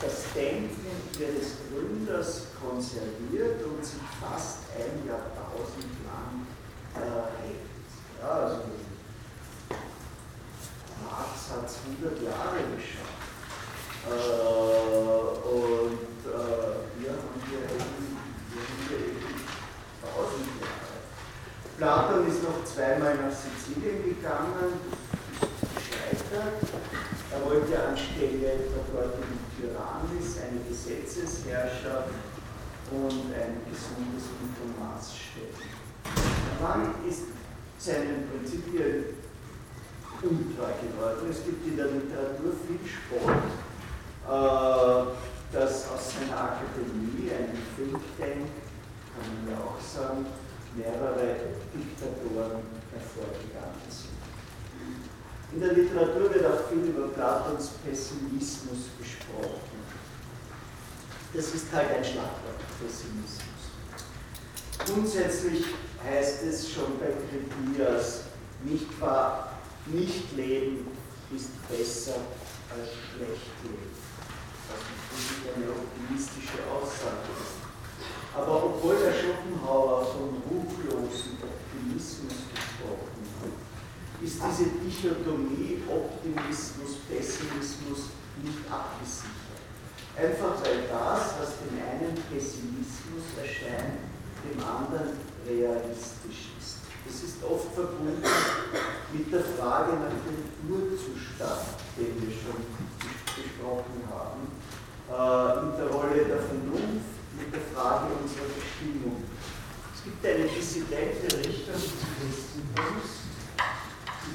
[0.00, 0.80] das Denken
[1.20, 6.48] ihres Gründers konserviert und sich fast ein Jahrtausend lang
[6.96, 7.68] äh, hält.
[8.18, 8.60] Ja, also
[11.04, 13.22] Marx hat es 100 Jahre geschafft.
[14.04, 14.72] Äh,
[15.46, 18.18] und äh, wir haben hier eben,
[18.50, 19.30] wir haben hier eben
[20.02, 20.98] 1000 Jahre.
[21.78, 24.74] Platon ist noch zweimal nach Sizilien gegangen,
[25.38, 26.66] ist gescheitert.
[27.30, 32.10] Er wollte anstelle der dortigen Tyrannis eine Gesetzesherrschaft
[32.90, 35.70] und ein gesundes Mittelmaß stellen.
[36.10, 37.30] Der Mann ist
[37.78, 39.14] seinen Prinzipien
[40.22, 41.30] untreu geworden.
[41.30, 43.42] Es gibt in der Literatur viel Sport,
[44.22, 45.02] äh,
[45.52, 48.46] dass aus seiner Akademie, einem Think Tank,
[49.10, 50.24] kann man ja auch sagen,
[50.76, 52.62] mehrere Diktatoren
[52.94, 54.14] hervorgegangen sind.
[55.52, 57.72] In der Literatur wird auch viel über Platons
[58.42, 59.78] Pessimismus gesprochen.
[61.32, 63.62] Das ist halt ein Schlagwort, Pessimismus.
[64.84, 65.64] Grundsätzlich
[66.04, 68.22] heißt es schon bei Kritias,
[68.64, 70.88] nicht wahr, nicht leben
[71.34, 72.20] ist besser
[72.68, 73.94] als schlecht leben.
[74.68, 77.62] Was natürlich eine optimistische Aussage ist.
[78.34, 88.64] Aber obwohl der Schopenhauer von ruchlosen Optimismus gesprochen hat, ist diese Dichotomie Optimismus, Pessimismus nicht
[88.70, 89.60] abgesichert.
[90.16, 94.08] Einfach weil das, was dem einen Pessimismus erscheint,
[94.44, 95.16] dem anderen
[95.46, 96.78] realistisch ist.
[97.08, 98.22] Es ist oft verbunden
[99.12, 102.62] mit der Frage nach dem Urzustand, den wir schon
[103.34, 104.52] besprochen haben,
[105.10, 109.24] äh, mit der Rolle der Vernunft, mit der Frage unserer Bestimmung.
[109.94, 113.22] Es gibt eine dissidente Richtung des Christentums,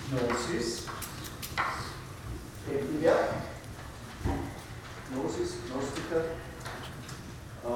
[0.09, 0.83] Gnosis,
[2.65, 3.17] kennen wir?
[5.09, 6.21] Gnosis, Gnostiker.
[7.63, 7.69] Äh,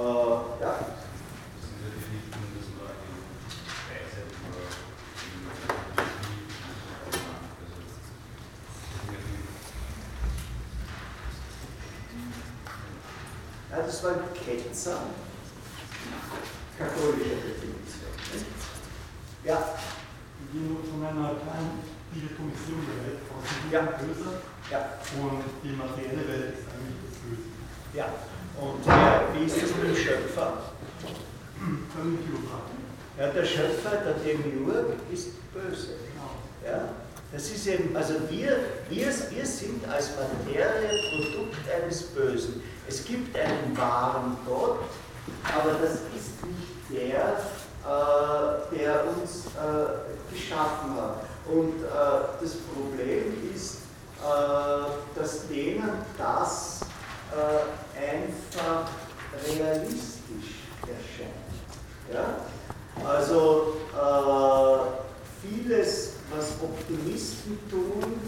[0.62, 3.16] ja, Das ist ja die Richtung, dass man in
[3.88, 5.42] Weisheit nur in
[13.72, 15.00] Ja, das war Ketzer,
[16.78, 18.12] katholische Definition.
[19.46, 19.58] Ja,
[20.44, 21.80] Ich bin von einer kleinen
[22.14, 22.52] Dichotomie
[22.88, 23.82] der Welt Gut Ja.
[23.82, 24.80] Böse ja,
[25.20, 27.11] und die materielle Welt ist eigentlich.
[27.94, 28.06] Ja.
[28.60, 30.54] Und wer, wie ist es mit dem Schöpfer?
[33.18, 35.96] Ja, der Schöpfer, der Demiurg, ist böse.
[36.66, 36.90] Ja?
[37.32, 38.58] Das ist eben, also wir,
[38.90, 42.62] wir, wir sind als Materie Produkt eines Bösen.
[42.88, 44.80] Es gibt einen wahren Gott,
[45.44, 47.38] aber das ist nicht der,
[47.88, 51.24] äh, der uns äh, geschaffen hat.
[51.46, 53.78] Und äh, das Problem ist,
[54.22, 56.82] äh, dass denen das
[57.32, 58.90] äh, einfach
[59.46, 61.52] realistisch erscheint.
[62.12, 62.38] Ja?
[63.08, 68.20] Also äh, vieles, was Optimisten tun,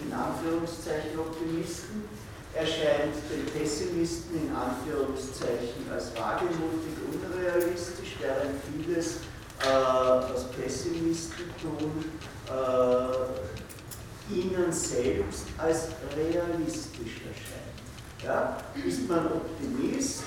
[0.00, 2.04] in Anführungszeichen Optimisten,
[2.54, 9.16] erscheint den Pessimisten in Anführungszeichen als wagemutig unrealistisch, während vieles,
[9.60, 9.66] äh,
[10.32, 12.04] was Pessimisten tun,
[12.48, 17.47] äh, ihnen selbst als realistisch erscheint.
[18.24, 18.56] Ja?
[18.86, 20.22] Ist man Optimist,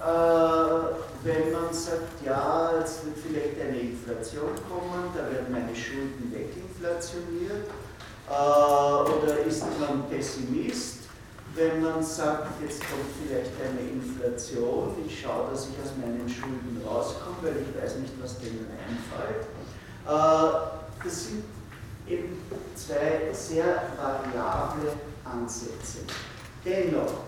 [0.00, 6.32] äh, wenn man sagt, ja, jetzt wird vielleicht eine Inflation kommen, da werden meine Schulden
[6.32, 7.68] weginflationiert,
[8.28, 10.98] äh, oder ist man Pessimist,
[11.54, 16.82] wenn man sagt, jetzt kommt vielleicht eine Inflation, ich schaue, dass ich aus meinen Schulden
[16.86, 19.46] rauskomme, weil ich weiß nicht, was denen einfällt.
[20.06, 21.44] Äh, das sind
[22.08, 22.38] eben
[22.74, 24.92] zwei sehr variable
[25.24, 26.00] Ansätze.
[26.64, 27.24] Dennoch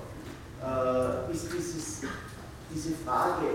[0.65, 2.01] äh, ist dieses,
[2.73, 3.47] diese Frage,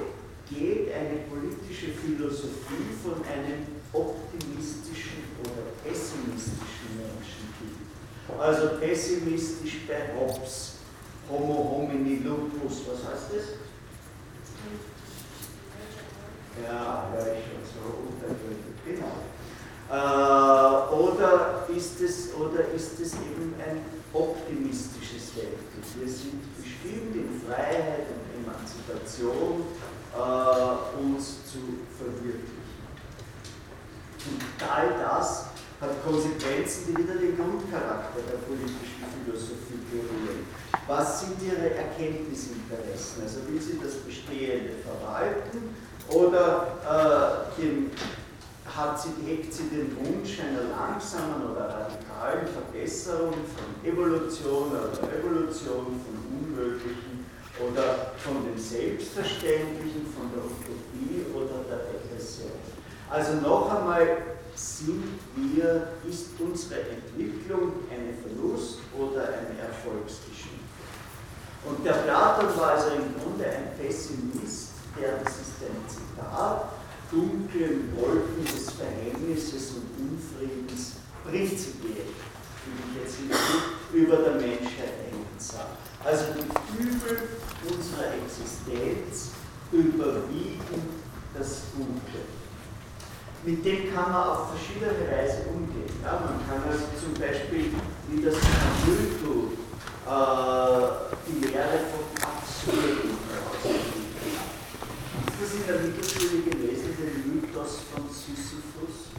[0.48, 7.82] geht eine politische Philosophie von einem optimistischen oder pessimistischen Menschenbild?
[8.40, 10.74] Also pessimistisch bei Hobbes,
[11.30, 13.46] Homo homini lupus, was heißt das?
[16.64, 19.16] Ja, ja, ich schon so unterdrückt, genau.
[19.90, 25.86] Äh, oder ist es eben ein optimistisches Weltbild?
[26.00, 29.66] Wir sind bestimmt in Freiheit und Emanzipation
[30.14, 32.62] äh, uns zu verwirklichen.
[34.28, 35.46] Und all das
[35.82, 40.46] hat Konsequenzen, die wieder den Grundcharakter der politischen Philosophie berühren.
[40.88, 43.24] Was sind ihre Erkenntnisinteressen?
[43.24, 45.74] Also will sie das Bestehende verwalten
[46.10, 47.92] oder äh, den,
[48.76, 56.00] hat sie, hegt sie den Wunsch einer langsamen oder radikalen Verbesserung von Evolution oder Revolution,
[56.02, 57.26] von Unmöglichen
[57.60, 62.52] oder von dem Selbstverständlichen, von der Utopie oder der Regression.
[63.10, 64.18] Also noch einmal,
[64.56, 70.60] sind wir, ist unsere Entwicklung eine Verlust- oder eine Erfolgsgeschichte?
[71.66, 76.66] Und der Platon war also im Grunde ein Pessimist, der, das ist ein Zitat,
[77.12, 80.94] dunklen Wolken des Verhängnisses und Unfriedens
[81.24, 82.08] prinzipiell,
[82.66, 83.40] wie ich jetzt nicht
[83.94, 85.78] über der Menschheit hängen sah.
[86.04, 87.30] Also die Übel
[87.70, 89.32] unserer Existenz
[89.72, 91.02] überwiegen
[91.38, 92.42] das Gute
[93.44, 95.90] mit dem kann man auf verschiedene Weise umgehen.
[96.04, 97.74] Ja, man kann also zum Beispiel,
[98.10, 99.54] wie das tut,
[100.06, 100.82] äh,
[101.28, 104.01] die Lehre von Absurden herausfinden.
[105.42, 109.10] Das in der Mittelschule gelesen, den Mythos von Sisyphus?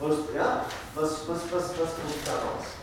[0.00, 2.80] Was, ja, was, was, was, was kommt daraus?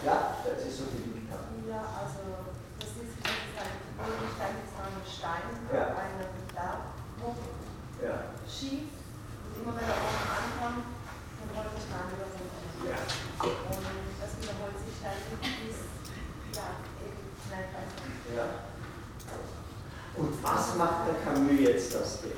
[0.00, 1.60] Ja, weil Sie so geübt haben.
[1.68, 2.24] Ja, also
[2.80, 5.44] das ist, das ist ein Gegenstand, das war ein Stein,
[5.76, 5.92] Ja.
[5.92, 6.24] eine
[6.56, 7.36] Berg hoch
[8.00, 8.32] Ja.
[8.48, 12.64] schief und immer wenn er oben ankommt, dann rollt der Stein wieder runter.
[12.88, 12.96] Ja.
[12.96, 13.84] Und
[14.24, 15.84] das wiederholt sich dann bis,
[16.56, 18.08] ja, eben schnell weiter.
[18.32, 18.71] ja.
[20.14, 22.32] Und was macht der Camus jetzt aus dem?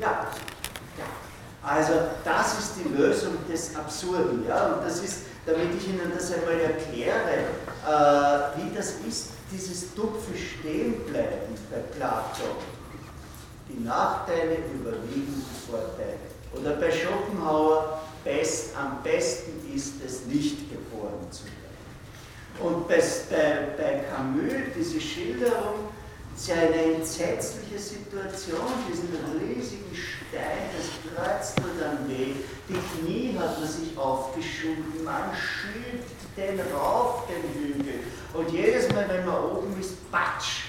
[0.00, 0.28] Ja.
[1.62, 1.92] Also
[2.24, 4.46] das ist die Lösung des Absurden.
[4.46, 4.74] Ja?
[4.74, 7.48] Und das ist, damit ich Ihnen das einmal erkläre,
[7.86, 12.56] äh, wie das ist, dieses dumpfe Stehenbleiben bei Platon.
[13.70, 16.18] Die Nachteile überwiegen die Vorteile.
[16.52, 21.56] Oder bei Schopenhauer, best, am besten ist es, nicht geboren zu werden.
[22.60, 25.88] Und bei, bei, bei Camus, diese Schilderung,
[26.36, 29.08] ist eine entsetzliche Situation, diesen
[29.40, 31.60] riesigen Stein, das kreuzt
[32.18, 32.34] weh,
[32.68, 38.00] die Knie hat man sich aufgeschoben, man schiebt den rauf, den Hügel.
[38.34, 40.64] Und jedes Mal, wenn man oben ist, patsch,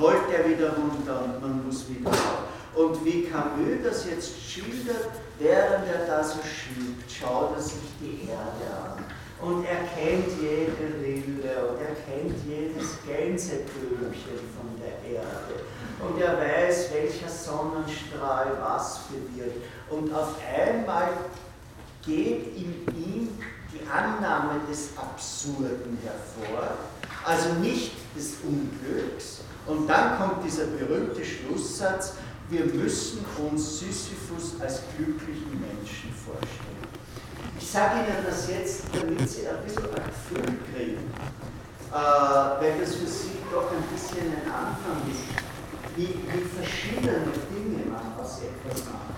[0.00, 2.44] rollt er wieder runter und man muss wieder rauf.
[2.74, 8.28] Und wie Camus das jetzt schildert, während er da so schiebt, schaut er sich die
[8.28, 9.04] Erde an
[9.42, 15.64] und er kennt jede Rille und er kennt jedes Gänseblümchen von der Erde
[16.00, 19.64] und er weiß, welcher Sonnenstrahl was bewirkt.
[19.90, 21.08] Und auf einmal
[22.04, 23.28] geht in ihm
[23.72, 26.76] die Annahme des Absurden hervor,
[27.24, 29.40] also nicht des Unglücks.
[29.66, 32.14] Und dann kommt dieser berühmte Schlusssatz,
[32.48, 36.71] wir müssen uns Sisyphus als glücklichen Menschen vorstellen.
[37.62, 41.14] Ich sage Ihnen das jetzt, damit Sie ein bisschen ein Gefühl kriegen,
[41.90, 45.30] äh, weil das für Sie doch ein bisschen ein Anfang ist,
[45.96, 49.14] wie, wie verschiedene Dinge man aus etwas machen.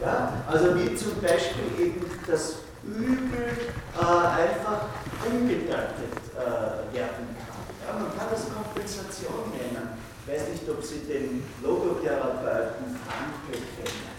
[0.00, 0.42] Ja?
[0.50, 3.52] Also wie zum Beispiel eben das Übel
[3.94, 4.86] äh, einfach
[5.30, 7.60] umgedeutet äh, werden kann.
[7.86, 7.92] Ja?
[7.92, 10.00] Man kann das Kompensation nennen.
[10.26, 14.09] Ich weiß nicht, ob Sie den Logotherapeuten Frankel kennen.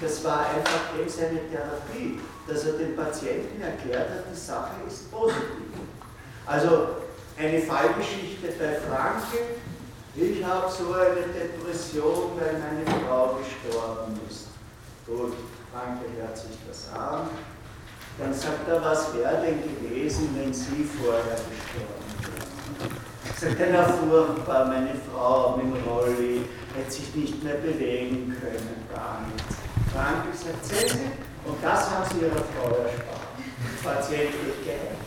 [0.00, 5.10] Das war einfach eben seine Therapie, dass er dem Patienten erklärt hat, die Sache ist
[5.10, 5.46] positiv.
[6.44, 6.88] Also
[7.38, 9.56] eine Fallgeschichte bei Frankel,
[10.14, 14.46] ich habe so eine Depression, weil meine Frau gestorben ist.
[15.06, 15.34] Gut,
[15.72, 17.28] Frankel hört sich das an.
[18.18, 23.36] Dann sagt er, was wäre denn gewesen, wenn Sie vorher gestorben wären?
[23.38, 28.86] Sagt er, na furchtbar, meine Frau mit dem Rolli hätte sich nicht mehr bewegen können,
[28.94, 29.65] gar nichts.
[29.96, 33.16] Frankel sagt, sehen Sie, und das haben Sie Ihrer Frau erspart.
[33.82, 35.00] Patient geht geheilt.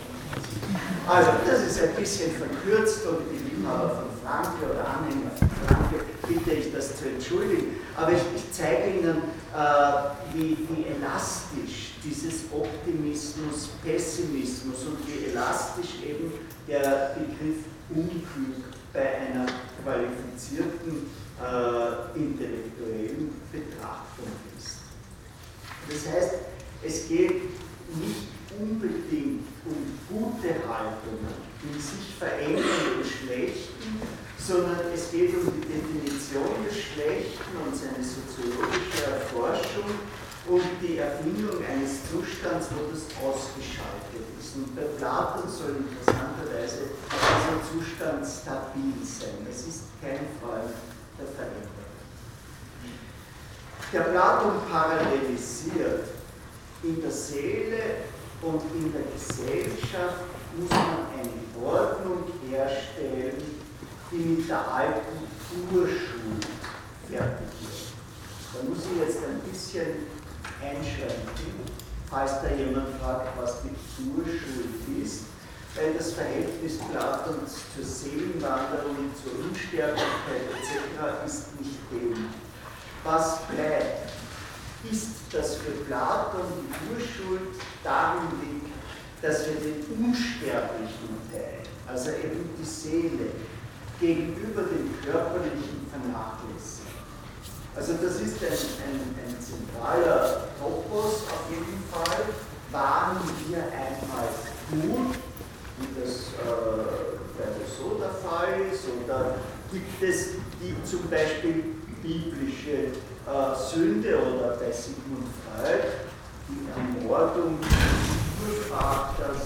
[1.06, 6.06] Also, das ist ein bisschen verkürzt und die Liebhaber von Franke oder Anhänger von Franke
[6.28, 7.78] bitte ich das zu entschuldigen.
[7.96, 9.18] Aber ich, ich zeige Ihnen,
[9.54, 16.32] äh, wie, wie elastisch dieses Optimismus, Pessimismus und wie elastisch eben
[16.68, 18.64] der Begriff Unglück
[18.94, 19.46] bei einer
[19.84, 21.10] qualifizierten
[21.42, 24.49] äh, intellektuellen Betrachtung ist.
[25.90, 26.34] Das heißt,
[26.84, 27.42] es geht
[27.98, 28.30] nicht
[28.60, 34.00] unbedingt um gute Haltungen, in sich verändernden Schlechten,
[34.38, 39.90] sondern es geht um die Definition des Schlechten und seine soziologische Erforschung
[40.48, 44.56] und die Erfindung eines Zustands, wo das ausgeschaltet ist.
[44.56, 49.46] Und bei Platon soll interessanterweise dieser Zustand stabil sein.
[49.50, 50.74] Es ist kein Freund
[51.20, 51.89] der Veränderung.
[53.92, 56.10] Der Platon parallelisiert
[56.84, 57.82] in der Seele
[58.44, 60.26] und in der Gesellschaft
[60.56, 63.42] muss man eine Ordnung herstellen,
[64.12, 65.18] die mit der alten
[65.74, 66.46] Urschuld
[67.10, 67.90] fertig wird.
[68.54, 70.06] Da muss ich jetzt ein bisschen
[70.62, 71.66] einschränken,
[72.12, 75.24] falls da jemand fragt, was die Urschuld ist,
[75.76, 81.26] weil das Verhältnis Platons zur Seelenwanderung, zur Unsterblichkeit etc.
[81.26, 82.49] ist nicht dem.
[83.04, 84.10] Was bleibt?
[84.84, 88.74] ist, dass für Platon die Urschuld darin liegt,
[89.22, 93.32] dass wir den unsterblichen Teil, also eben die Seele,
[94.00, 96.88] gegenüber dem körperlichen vernachlässigen.
[97.76, 98.52] Also das ist ein,
[98.88, 102.24] ein, ein zentraler Topos auf jeden Fall.
[102.72, 103.18] Waren
[103.48, 104.30] wir einmal
[104.72, 105.16] gut,
[105.80, 109.36] wie das äh, bei so der Fall ist, oder
[109.72, 112.78] gibt es die zum Beispiel biblische
[113.28, 115.84] äh, Sünde oder bei Sigmund Freud
[116.48, 119.42] die Ermordung des Urvaters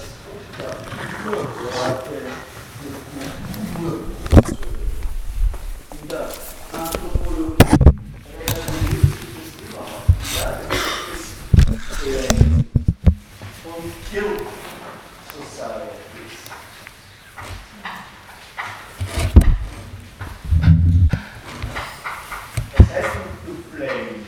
[0.58, 0.74] der
[1.32, 2.18] Urworte
[2.84, 3.96] mit Ur.
[6.02, 6.26] In der
[6.72, 7.78] Anthropologie
[8.40, 10.10] relativiert sich das überhaupt.
[10.36, 12.54] Ja, das ist sehr
[13.66, 14.42] und Guilt
[15.34, 16.38] Societies.
[22.78, 23.14] Das heißt
[23.46, 24.26] to blame.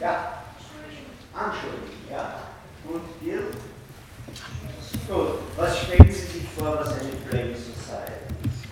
[0.00, 0.14] Ja,
[1.34, 2.24] anschuldigen, ja.
[2.88, 3.56] Und Guilt?
[5.08, 8.62] Gut, was stellen Sie sich vor, was eine Blame Society ist?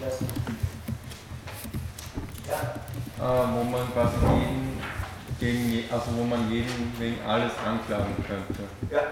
[0.00, 0.18] Das,
[2.48, 4.80] ja, Äh, wo man quasi jeden,
[5.38, 8.64] gegen, also wo man jeden wegen alles anklagen könnte.
[8.90, 9.02] Ja.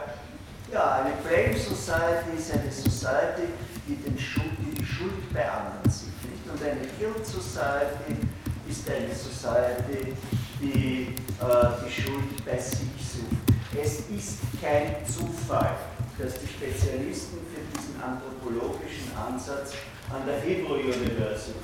[0.73, 3.53] ja, eine Blame Society ist eine Society,
[3.87, 6.15] die, den Schuld, die die Schuld bei anderen sieht.
[6.25, 6.43] Nicht?
[6.51, 8.27] Und eine Guilt Society
[8.69, 10.15] ist eine Society,
[10.61, 13.51] die äh, die Schuld bei sich sucht.
[13.81, 15.77] Es ist kein Zufall,
[16.19, 19.73] dass die Spezialisten für diesen anthropologischen Ansatz
[20.11, 21.55] an der Hebrew University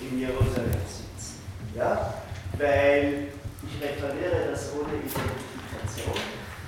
[0.00, 1.35] in Jerusalem sitzen.
[1.76, 2.14] Ja?
[2.58, 3.28] Weil,
[3.62, 6.16] ich referiere das ohne Identifikation,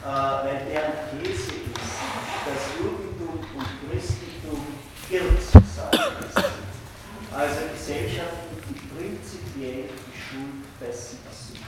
[0.05, 1.97] äh, weil deren These ist,
[2.45, 4.67] dass Judentum und Christentum
[5.09, 7.33] Societies sind.
[7.33, 11.61] Also Gesellschaften, die prinzipiell die Schuld sieht.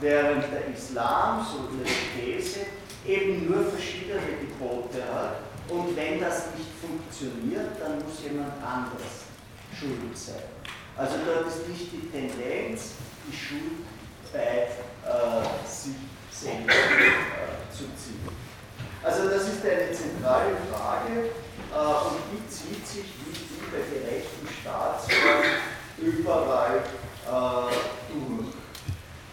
[0.00, 1.86] Während der Islam, so ihre
[2.16, 2.60] These,
[3.06, 5.36] eben nur verschiedene Gebote hat
[5.68, 9.30] und wenn das nicht funktioniert, dann muss jemand anderes
[9.78, 10.59] schuld sein.
[11.00, 12.90] Also dort ist nicht die Tendenz,
[13.26, 13.86] die Schuld
[14.34, 14.68] bei
[15.08, 15.94] äh, sich
[16.30, 18.28] selbst äh, zu ziehen.
[19.02, 21.30] Also das ist eine zentrale Frage
[21.72, 25.42] äh, und die zieht sich nicht wie bei gerechten Staatsform
[25.96, 26.82] überall
[27.26, 27.74] äh,
[28.12, 28.50] durch.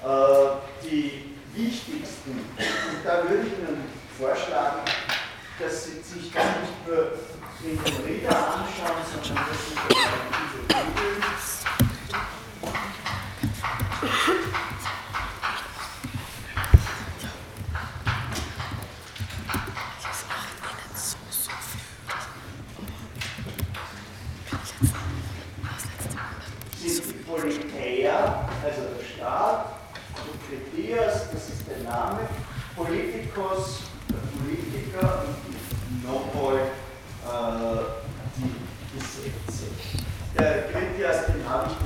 [0.06, 3.84] Äh, die wichtigsten, und da würde ich Ihnen
[4.18, 4.84] vorschlagen,
[5.60, 7.11] dass Sie sich das nicht nur
[7.61, 10.18] in den Rieder anschauen, sondern dass Sie die
[10.77, 11.56] der Sokritias, das ist der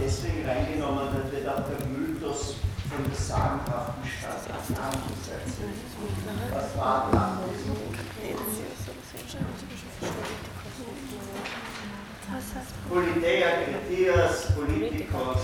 [0.02, 1.64] deswegen reingenommen, weil wir da
[2.32, 2.56] Mythos
[2.90, 6.54] von der sagenhaften Stadt Atlantis erzählt.
[6.54, 7.62] Was war Atlantis?
[12.90, 15.38] Politeia, Kritias, Politikos,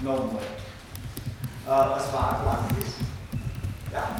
[0.00, 0.38] Nomoi.
[0.40, 2.94] Äh, was war Atlantis?
[3.92, 4.16] Ja,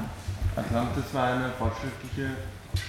[0.56, 2.30] Atlantis war eine fortschrittliche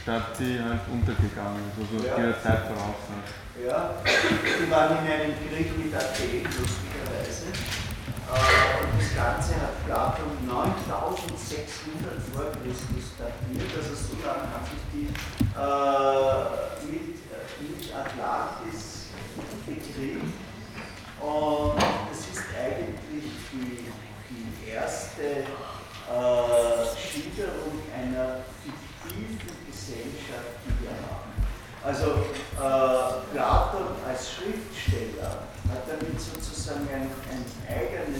[0.01, 2.17] Stadt, die halt untergegangen ist, also Ja.
[2.17, 3.23] ihrer Zeit voraus war.
[3.65, 6.43] Ja, die waren in einem Krieg mit Athen,
[8.31, 15.11] Und das Ganze hat Platon 9600 vor Christus datiert, also so lange hat sich die
[15.51, 16.31] äh,
[16.87, 19.11] mit, äh, mit Atlantis
[19.65, 20.31] bekriegt.
[21.19, 23.91] Und das ist eigentlich die,
[24.29, 31.31] die erste äh, Schilderung einer fiktiven Gesellschaft, die wir haben.
[31.83, 32.05] Also
[32.55, 37.45] äh, Platon als Schriftsteller hat damit sozusagen ein, ein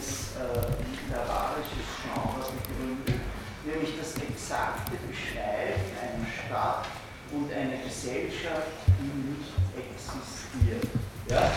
[0.02, 3.22] eigenes äh, literarisches Genre begründet,
[3.64, 6.88] nämlich das exakte Beschreiben einer Stadt
[7.32, 10.88] und einer Gesellschaft, die nicht existiert.
[11.30, 11.52] Ja?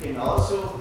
[0.00, 0.80] Genauso